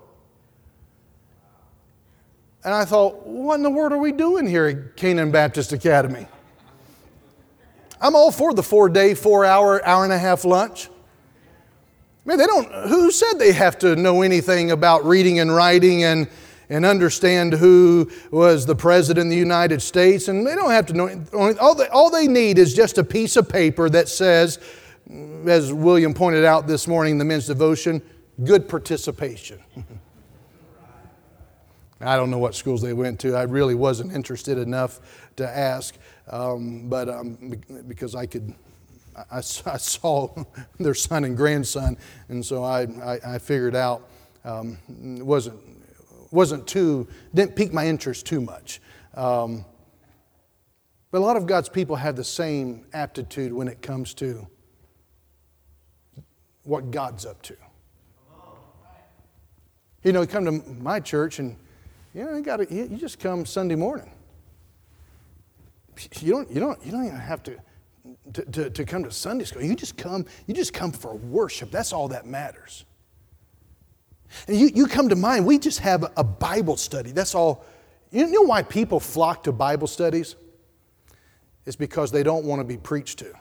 [2.64, 6.28] And I thought, what in the world are we doing here at Canaan Baptist Academy?
[8.02, 10.90] I'm all for the four day, four hour, hour and a half lunch.
[12.26, 16.04] I mean, they don't, who said they have to know anything about reading and writing
[16.04, 16.28] and
[16.70, 20.28] and understand who was the president of the United States.
[20.28, 21.26] And they don't have to know,
[21.60, 24.60] all they, all they need is just a piece of paper that says,
[25.48, 28.02] as William pointed out this morning in the men's devotion,
[28.44, 29.60] good participation.
[32.02, 33.36] I don't know what schools they went to.
[33.36, 35.02] I really wasn't interested enough
[35.36, 35.98] to ask,
[36.30, 38.54] um, but um, because I could,
[39.18, 40.34] I, I, saw
[40.80, 41.98] their son and grandson,
[42.30, 44.08] and so I, I, I figured out
[44.46, 44.78] um,
[45.18, 45.60] it wasn't
[46.32, 48.82] wasn't too, didn't pique my interest too much.
[49.16, 49.66] Um,
[51.12, 54.48] but a lot of God's people have the same aptitude when it comes to
[56.64, 57.56] what God's up to.
[60.04, 61.58] You know, you come to my church and
[62.14, 64.10] you know, you, gotta, you just come Sunday morning.
[66.20, 67.58] You don't, you don't, you don't even have to,
[68.34, 69.62] to, to, to come to Sunday school.
[69.62, 71.72] You just come, you just come for worship.
[71.72, 72.86] That's all that matters.
[74.48, 77.12] And you, you come to mind, we just have a Bible study.
[77.12, 77.66] That's all.
[78.12, 80.36] You know why people flock to Bible studies?
[81.66, 83.34] It's because they don't want to be preached to.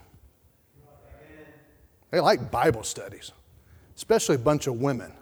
[2.11, 3.33] They like Bible studies,
[3.97, 5.13] especially a bunch of women.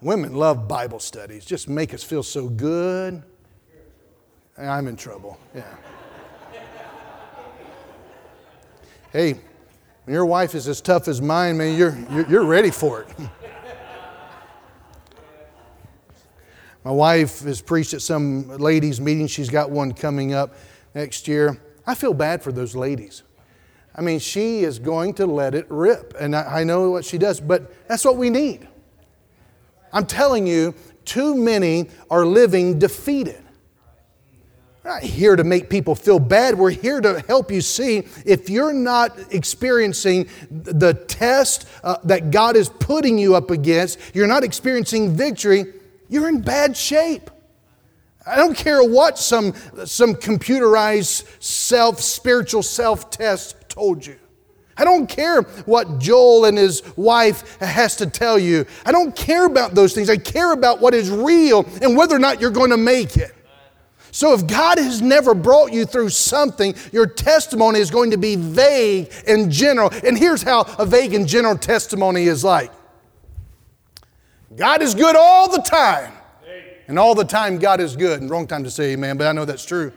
[0.00, 3.22] Women love Bible studies, just make us feel so good.
[4.58, 5.62] I'm in trouble, yeah.
[9.12, 9.34] hey,
[10.04, 13.08] when your wife is as tough as mine, man, you're, you're, you're ready for it.
[16.84, 19.28] My wife has preached at some ladies' meeting.
[19.28, 20.54] She's got one coming up
[20.94, 21.60] next year.
[21.86, 23.22] I feel bad for those ladies.
[23.94, 26.14] I mean, she is going to let it rip.
[26.18, 28.66] And I, I know what she does, but that's what we need.
[29.92, 30.74] I'm telling you,
[31.04, 33.38] too many are living defeated.
[34.82, 36.58] We're not here to make people feel bad.
[36.58, 42.56] We're here to help you see if you're not experiencing the test uh, that God
[42.56, 45.66] is putting you up against, you're not experiencing victory,
[46.12, 47.30] you're in bad shape.
[48.26, 49.54] I don't care what some,
[49.86, 54.16] some computerized self, spiritual self test told you.
[54.76, 58.66] I don't care what Joel and his wife has to tell you.
[58.84, 60.10] I don't care about those things.
[60.10, 63.34] I care about what is real and whether or not you're going to make it.
[64.10, 68.36] So if God has never brought you through something, your testimony is going to be
[68.36, 69.90] vague and general.
[70.04, 72.70] And here's how a vague and general testimony is like
[74.56, 76.12] God is good all the time.
[76.88, 78.20] And all the time, God is good.
[78.20, 79.92] And wrong time to say amen, but I know that's true.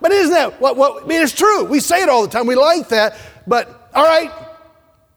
[0.00, 1.64] But isn't that what, what I mean, it's true.
[1.64, 2.46] We say it all the time.
[2.46, 3.16] We like that.
[3.46, 4.30] But all right.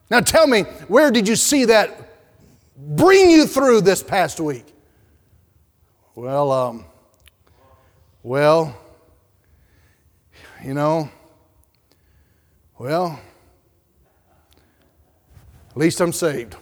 [0.09, 2.09] Now tell me, where did you see that
[2.77, 4.65] bring you through this past week?
[6.15, 6.85] Well, um,
[8.23, 8.75] well,
[10.63, 11.09] you know,
[12.77, 13.19] well,
[15.71, 16.55] at least I'm saved.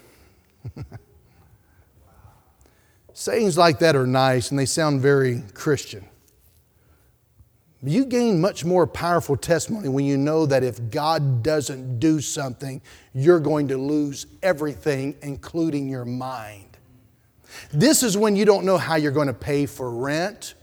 [3.14, 6.06] Sayings like that are nice and they sound very Christian.
[7.84, 12.82] You gain much more powerful testimony when you know that if God doesn't do something,
[13.14, 16.78] you're going to lose everything, including your mind.
[17.72, 20.56] This is when you don't know how you're going to pay for rent,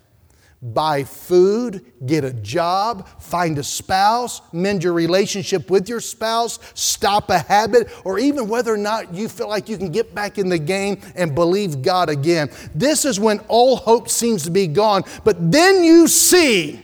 [0.64, 7.28] buy food, get a job, find a spouse, mend your relationship with your spouse, stop
[7.28, 10.48] a habit, or even whether or not you feel like you can get back in
[10.48, 12.48] the game and believe God again.
[12.74, 15.02] This is when all hope seems to be gone.
[15.22, 16.82] But then you see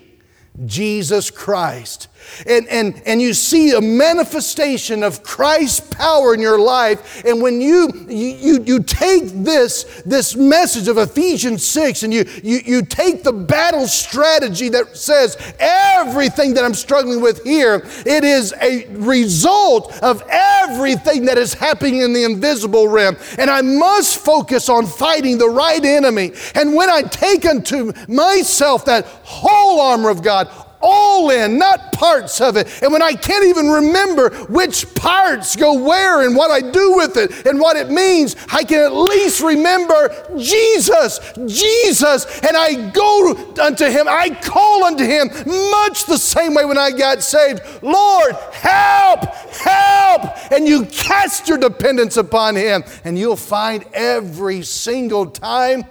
[0.66, 2.08] Jesus Christ
[2.46, 7.24] and, and, and you see a manifestation of Christ's power in your life.
[7.24, 12.60] And when you, you, you take this, this message of Ephesians 6 and you, you,
[12.64, 18.54] you take the battle strategy that says everything that I'm struggling with here, it is
[18.60, 23.16] a result of everything that is happening in the invisible realm.
[23.38, 26.32] And I must focus on fighting the right enemy.
[26.54, 30.48] And when I take unto myself that whole armor of God,
[30.80, 32.82] all in, not parts of it.
[32.82, 37.16] And when I can't even remember which parts go where and what I do with
[37.16, 40.08] it and what it means, I can at least remember
[40.38, 42.40] Jesus, Jesus.
[42.40, 46.90] And I go unto Him, I call unto Him much the same way when I
[46.90, 50.52] got saved Lord, help, help.
[50.52, 55.84] And you cast your dependence upon Him, and you'll find every single time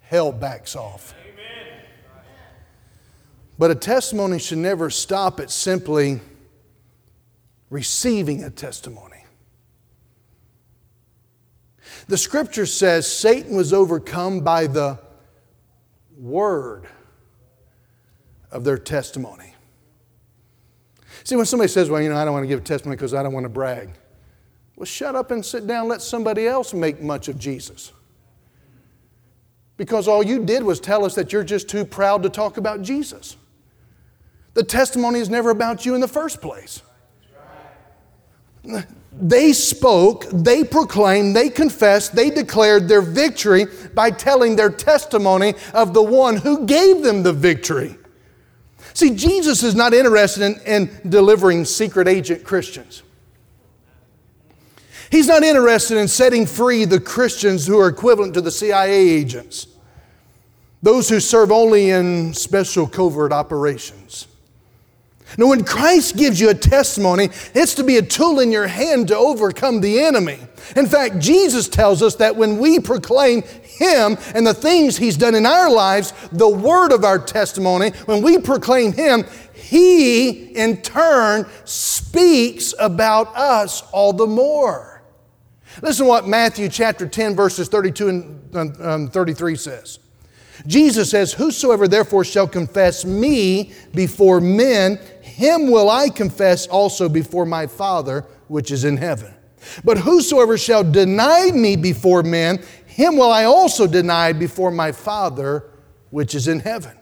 [0.00, 1.14] hell backs off.
[3.60, 6.22] But a testimony should never stop at simply
[7.68, 9.22] receiving a testimony.
[12.08, 14.98] The scripture says Satan was overcome by the
[16.16, 16.86] word
[18.50, 19.52] of their testimony.
[21.24, 23.12] See, when somebody says, Well, you know, I don't want to give a testimony because
[23.12, 23.90] I don't want to brag.
[24.74, 27.92] Well, shut up and sit down, let somebody else make much of Jesus.
[29.76, 32.80] Because all you did was tell us that you're just too proud to talk about
[32.80, 33.36] Jesus.
[34.54, 36.82] The testimony is never about you in the first place.
[39.12, 45.94] They spoke, they proclaimed, they confessed, they declared their victory by telling their testimony of
[45.94, 47.96] the one who gave them the victory.
[48.94, 53.02] See, Jesus is not interested in, in delivering secret agent Christians.
[55.10, 59.66] He's not interested in setting free the Christians who are equivalent to the CIA agents,
[60.82, 64.28] those who serve only in special covert operations.
[65.38, 69.08] Now, when Christ gives you a testimony, it's to be a tool in your hand
[69.08, 70.38] to overcome the enemy.
[70.76, 75.34] In fact, Jesus tells us that when we proclaim Him and the things He's done
[75.34, 79.24] in our lives, the word of our testimony, when we proclaim Him,
[79.54, 85.02] He in turn speaks about us all the more.
[85.82, 90.00] Listen to what Matthew chapter 10, verses 32 and um, 33 says.
[90.66, 94.98] Jesus says, Whosoever therefore shall confess me before men,
[95.40, 99.32] him will I confess also before my Father which is in heaven.
[99.82, 105.64] But whosoever shall deny me before men, him will I also deny before my Father
[106.10, 106.94] which is in heaven.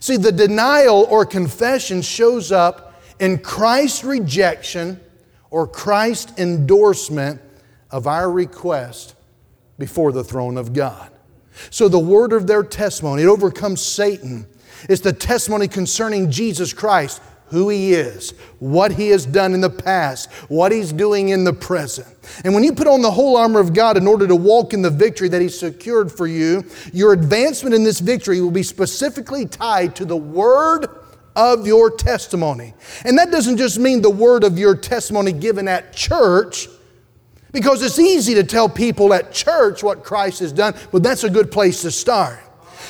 [0.00, 4.98] See, the denial or confession shows up in Christ's rejection
[5.50, 7.38] or Christ's endorsement
[7.90, 9.14] of our request
[9.78, 11.10] before the throne of God.
[11.68, 14.46] So the word of their testimony, it overcomes Satan.
[14.88, 19.70] It's the testimony concerning Jesus Christ, who He is, what He has done in the
[19.70, 22.08] past, what He's doing in the present.
[22.44, 24.82] And when you put on the whole armor of God in order to walk in
[24.82, 29.46] the victory that He secured for you, your advancement in this victory will be specifically
[29.46, 30.86] tied to the word
[31.36, 32.74] of your testimony.
[33.04, 36.68] And that doesn't just mean the word of your testimony given at church.
[37.52, 41.30] Because it's easy to tell people at church what Christ has done, but that's a
[41.30, 42.38] good place to start.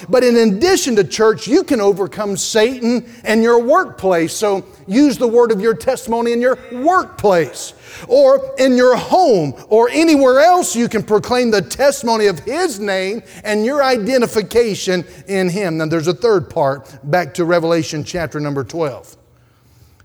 [0.09, 4.32] But in addition to church, you can overcome Satan in your workplace.
[4.32, 7.74] So use the word of your testimony in your workplace
[8.09, 10.76] or in your home or anywhere else.
[10.76, 15.78] You can proclaim the testimony of His name and your identification in Him.
[15.78, 19.16] Now, there's a third part back to Revelation chapter number 12.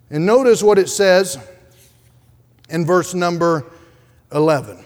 [0.10, 1.38] And notice what it says
[2.70, 3.66] in verse number
[4.32, 4.84] 11.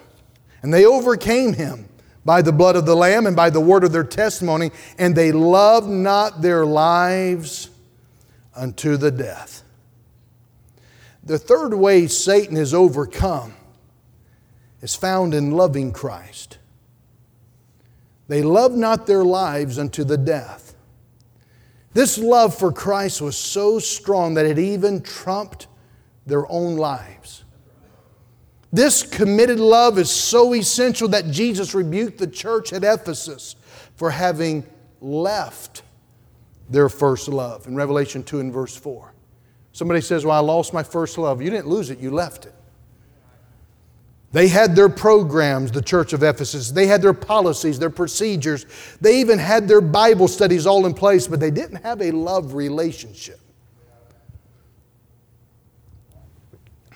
[0.61, 1.86] And they overcame him
[2.27, 4.69] by the blood of the Lamb and by the word of their testimony,
[4.99, 7.69] and they loved not their lives
[8.53, 9.63] unto the death.
[11.23, 13.53] The third way Satan is overcome
[14.81, 16.57] is found in loving Christ.
[18.27, 20.75] They loved not their lives unto the death.
[21.93, 25.67] This love for Christ was so strong that it even trumped
[26.25, 27.45] their own lives.
[28.71, 33.55] This committed love is so essential that Jesus rebuked the church at Ephesus
[33.95, 34.65] for having
[34.99, 35.83] left
[36.69, 39.13] their first love in Revelation 2 and verse 4.
[39.71, 41.41] Somebody says, Well, I lost my first love.
[41.41, 42.53] You didn't lose it, you left it.
[44.33, 46.71] They had their programs, the church of Ephesus.
[46.71, 48.65] They had their policies, their procedures.
[48.99, 52.53] They even had their Bible studies all in place, but they didn't have a love
[52.53, 53.39] relationship.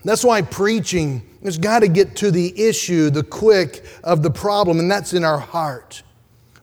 [0.04, 4.80] That's why preaching has got to get to the issue, the quick of the problem,
[4.80, 6.04] and that's in our heart.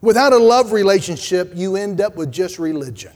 [0.01, 3.11] Without a love relationship, you end up with just religion.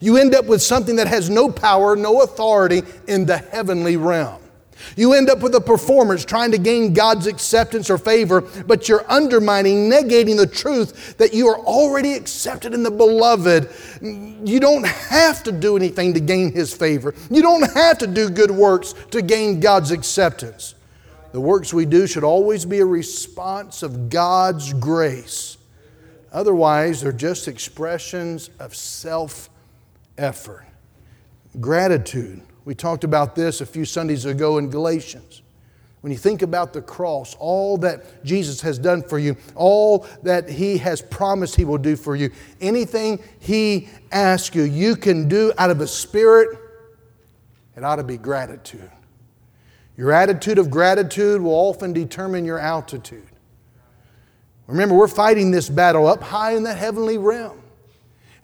[0.00, 4.40] You end up with something that has no power, no authority in the heavenly realm.
[4.96, 9.10] You end up with a performance trying to gain God's acceptance or favor, but you're
[9.10, 13.68] undermining, negating the truth that you are already accepted in the beloved.
[14.02, 17.14] You don't have to do anything to gain His favor.
[17.30, 20.74] You don't have to do good works to gain God's acceptance.
[21.32, 25.58] The works we do should always be a response of God's grace.
[26.32, 29.50] Otherwise, they're just expressions of self
[30.16, 30.64] effort.
[31.60, 35.42] Gratitude we talked about this a few Sundays ago in Galatians.
[36.00, 40.50] When you think about the cross, all that Jesus has done for you, all that
[40.50, 45.52] He has promised He will do for you, anything He asks you, you can do
[45.56, 46.58] out of a spirit,
[47.74, 48.90] it ought to be gratitude.
[49.96, 53.30] Your attitude of gratitude will often determine your altitude.
[54.66, 57.63] Remember, we're fighting this battle up high in that heavenly realm.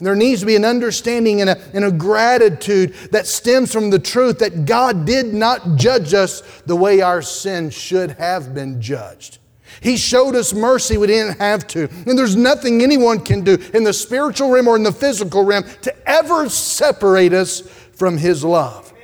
[0.00, 3.90] And there needs to be an understanding and a, and a gratitude that stems from
[3.90, 8.80] the truth that God did not judge us the way our sin should have been
[8.80, 9.40] judged.
[9.82, 11.86] He showed us mercy we didn't have to.
[12.06, 15.64] And there's nothing anyone can do in the spiritual realm or in the physical realm
[15.82, 18.94] to ever separate us from His love.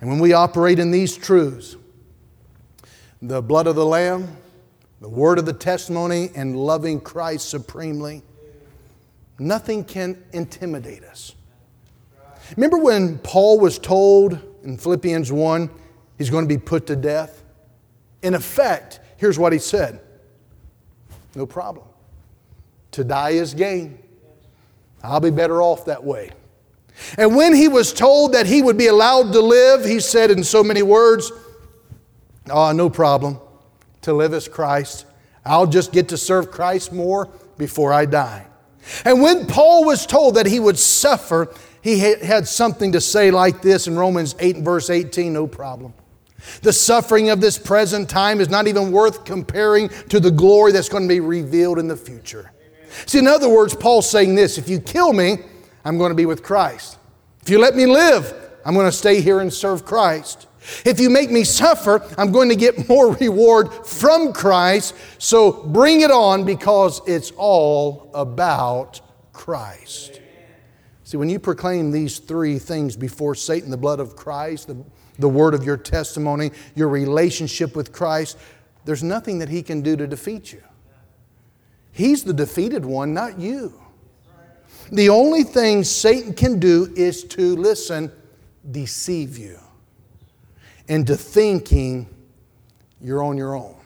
[0.00, 1.76] And when we operate in these truths,
[3.20, 4.34] the blood of the Lamb,
[5.02, 8.22] the word of the testimony, and loving Christ supremely,
[9.38, 11.34] Nothing can intimidate us.
[12.56, 15.70] Remember when Paul was told in Philippians 1
[16.16, 17.44] he's going to be put to death?
[18.22, 20.00] In effect, here's what he said
[21.34, 21.86] No problem.
[22.92, 23.98] To die is gain.
[25.02, 26.30] I'll be better off that way.
[27.16, 30.42] And when he was told that he would be allowed to live, he said in
[30.42, 31.30] so many words,
[32.50, 33.38] Oh, no problem.
[34.02, 35.06] To live is Christ.
[35.44, 38.46] I'll just get to serve Christ more before I die.
[39.04, 41.52] And when Paul was told that he would suffer,
[41.82, 45.94] he had something to say like this in Romans 8 and verse 18 no problem.
[46.62, 50.88] The suffering of this present time is not even worth comparing to the glory that's
[50.88, 52.52] going to be revealed in the future.
[52.60, 53.06] Amen.
[53.06, 55.38] See, in other words, Paul's saying this if you kill me,
[55.84, 56.98] I'm going to be with Christ.
[57.42, 60.47] If you let me live, I'm going to stay here and serve Christ.
[60.84, 64.94] If you make me suffer, I'm going to get more reward from Christ.
[65.18, 69.00] So bring it on because it's all about
[69.32, 70.20] Christ.
[71.04, 74.84] See, when you proclaim these three things before Satan the blood of Christ, the,
[75.18, 78.36] the word of your testimony, your relationship with Christ
[78.88, 80.62] there's nothing that he can do to defeat you.
[81.92, 83.78] He's the defeated one, not you.
[84.90, 88.10] The only thing Satan can do is to, listen,
[88.70, 89.58] deceive you
[90.88, 92.08] into thinking
[93.00, 93.76] you're on your own.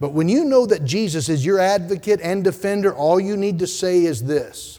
[0.00, 3.66] But when you know that Jesus is your advocate and defender, all you need to
[3.66, 4.78] say is this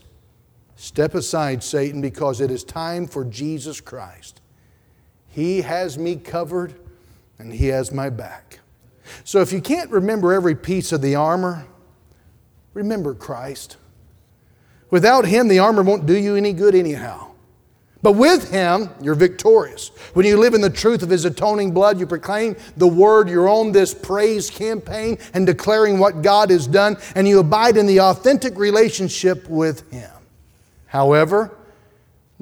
[0.76, 4.40] Step aside, Satan, because it is time for Jesus Christ.
[5.28, 6.74] He has me covered
[7.38, 8.60] and He has my back.
[9.26, 11.66] So if you can't remember every piece of the armor,
[12.74, 13.76] remember Christ.
[14.90, 17.29] Without Him, the armor won't do you any good, anyhow.
[18.02, 19.90] But with Him, you're victorious.
[20.14, 23.50] When you live in the truth of His atoning blood, you proclaim the Word, you're
[23.50, 28.00] on this praise campaign and declaring what God has done, and you abide in the
[28.00, 30.12] authentic relationship with Him.
[30.86, 31.52] However,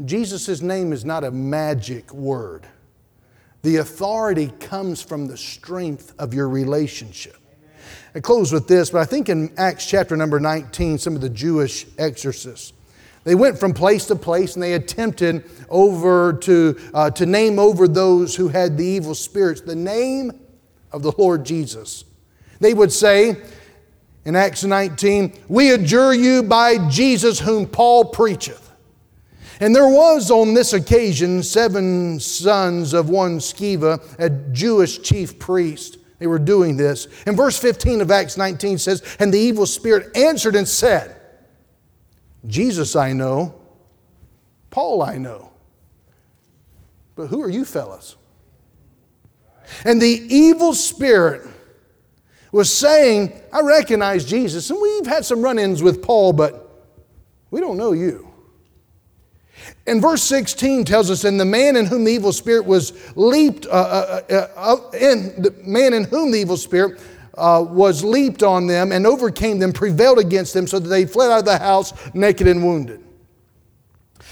[0.06, 2.68] Jesus' name is not a magic word.
[3.64, 7.36] The authority comes from the strength of your relationship.
[8.14, 11.30] I close with this, but I think in Acts chapter number 19, some of the
[11.30, 12.74] Jewish exorcists
[13.28, 17.86] they went from place to place and they attempted over to, uh, to name over
[17.86, 20.32] those who had the evil spirits the name
[20.94, 22.06] of the Lord Jesus.
[22.62, 23.36] They would say
[24.24, 28.72] in Acts 19, We adjure you by Jesus whom Paul preacheth.
[29.60, 35.98] And there was on this occasion seven sons of one Sceva, a Jewish chief priest.
[36.20, 37.10] They were doing this.
[37.26, 41.17] And verse 15 of Acts 19 says, And the evil spirit answered and said,
[42.48, 43.56] Jesus I know,
[44.70, 45.52] Paul I know.
[47.16, 48.16] But who are you fellas?
[49.84, 51.48] And the evil spirit
[52.52, 56.86] was saying, I recognize Jesus, and we've had some run ins with Paul, but
[57.52, 58.28] we don't know you.
[59.86, 63.66] And verse 16 tells us, and the man in whom the evil spirit was leaped,
[63.66, 67.00] uh, uh, uh, uh in the man in whom the evil spirit
[67.38, 71.32] uh, was leaped on them and overcame them, prevailed against them, so that they fled
[71.32, 73.04] out of the house naked and wounded.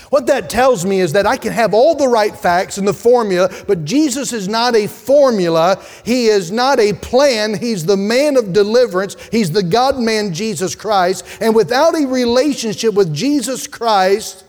[0.09, 2.93] What that tells me is that I can have all the right facts and the
[2.93, 5.83] formula, but Jesus is not a formula.
[6.03, 7.55] He is not a plan.
[7.55, 9.15] He's the man of deliverance.
[9.31, 11.25] He's the God man, Jesus Christ.
[11.41, 14.45] And without a relationship with Jesus Christ,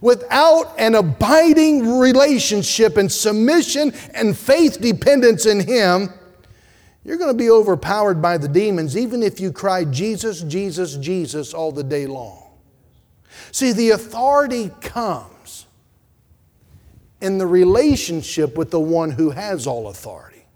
[0.00, 6.10] without an abiding relationship and submission and faith dependence in Him,
[7.06, 11.54] you're going to be overpowered by the demons, even if you cry, Jesus, Jesus, Jesus,
[11.54, 12.50] all the day long.
[13.52, 15.66] See, the authority comes
[17.20, 20.46] in the relationship with the one who has all authority.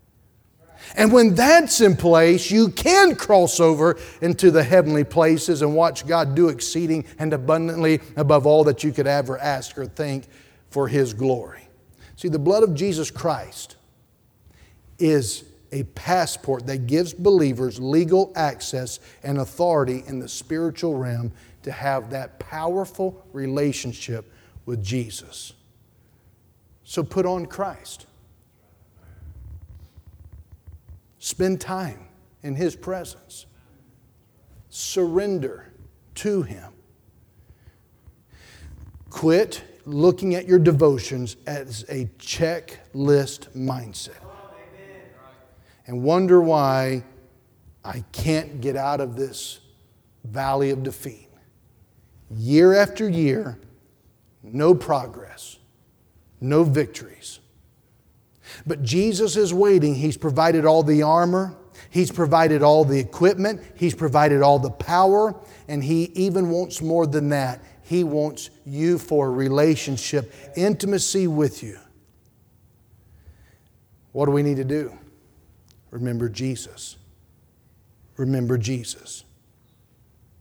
[0.97, 6.05] And when that's in place, you can cross over into the heavenly places and watch
[6.05, 10.25] God do exceeding and abundantly above all that you could ever ask or think
[10.71, 11.69] for His glory.
[12.17, 13.77] See, the blood of Jesus Christ
[14.99, 21.71] is a passport that gives believers legal access and authority in the spiritual realm to
[21.71, 24.33] have that powerful relationship
[24.67, 25.53] with Jesus.
[26.85, 28.07] So put on Christ.
[31.19, 32.09] Spend time
[32.43, 33.47] in His presence.
[34.71, 35.73] Surrender
[36.17, 36.73] to Him.
[39.11, 44.30] Quit looking at your devotions as a checklist mindset
[45.91, 47.03] and wonder why
[47.85, 49.59] I can't get out of this
[50.23, 51.29] valley of defeat.
[52.31, 53.59] Year after year,
[54.41, 55.59] no progress,
[56.41, 57.41] no victories.
[58.65, 59.97] But Jesus is waiting.
[59.97, 61.57] He's provided all the armor,
[61.91, 65.35] He's provided all the equipment, He's provided all the power,
[65.67, 67.65] and He even wants more than that.
[67.83, 71.81] He wants you for a relationship, intimacy with you.
[74.13, 75.00] What do we need to do?
[75.91, 76.97] Remember Jesus.
[78.17, 79.25] Remember Jesus.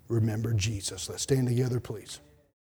[0.07, 1.09] Remember Jesus.
[1.09, 2.19] Let's stand together, please.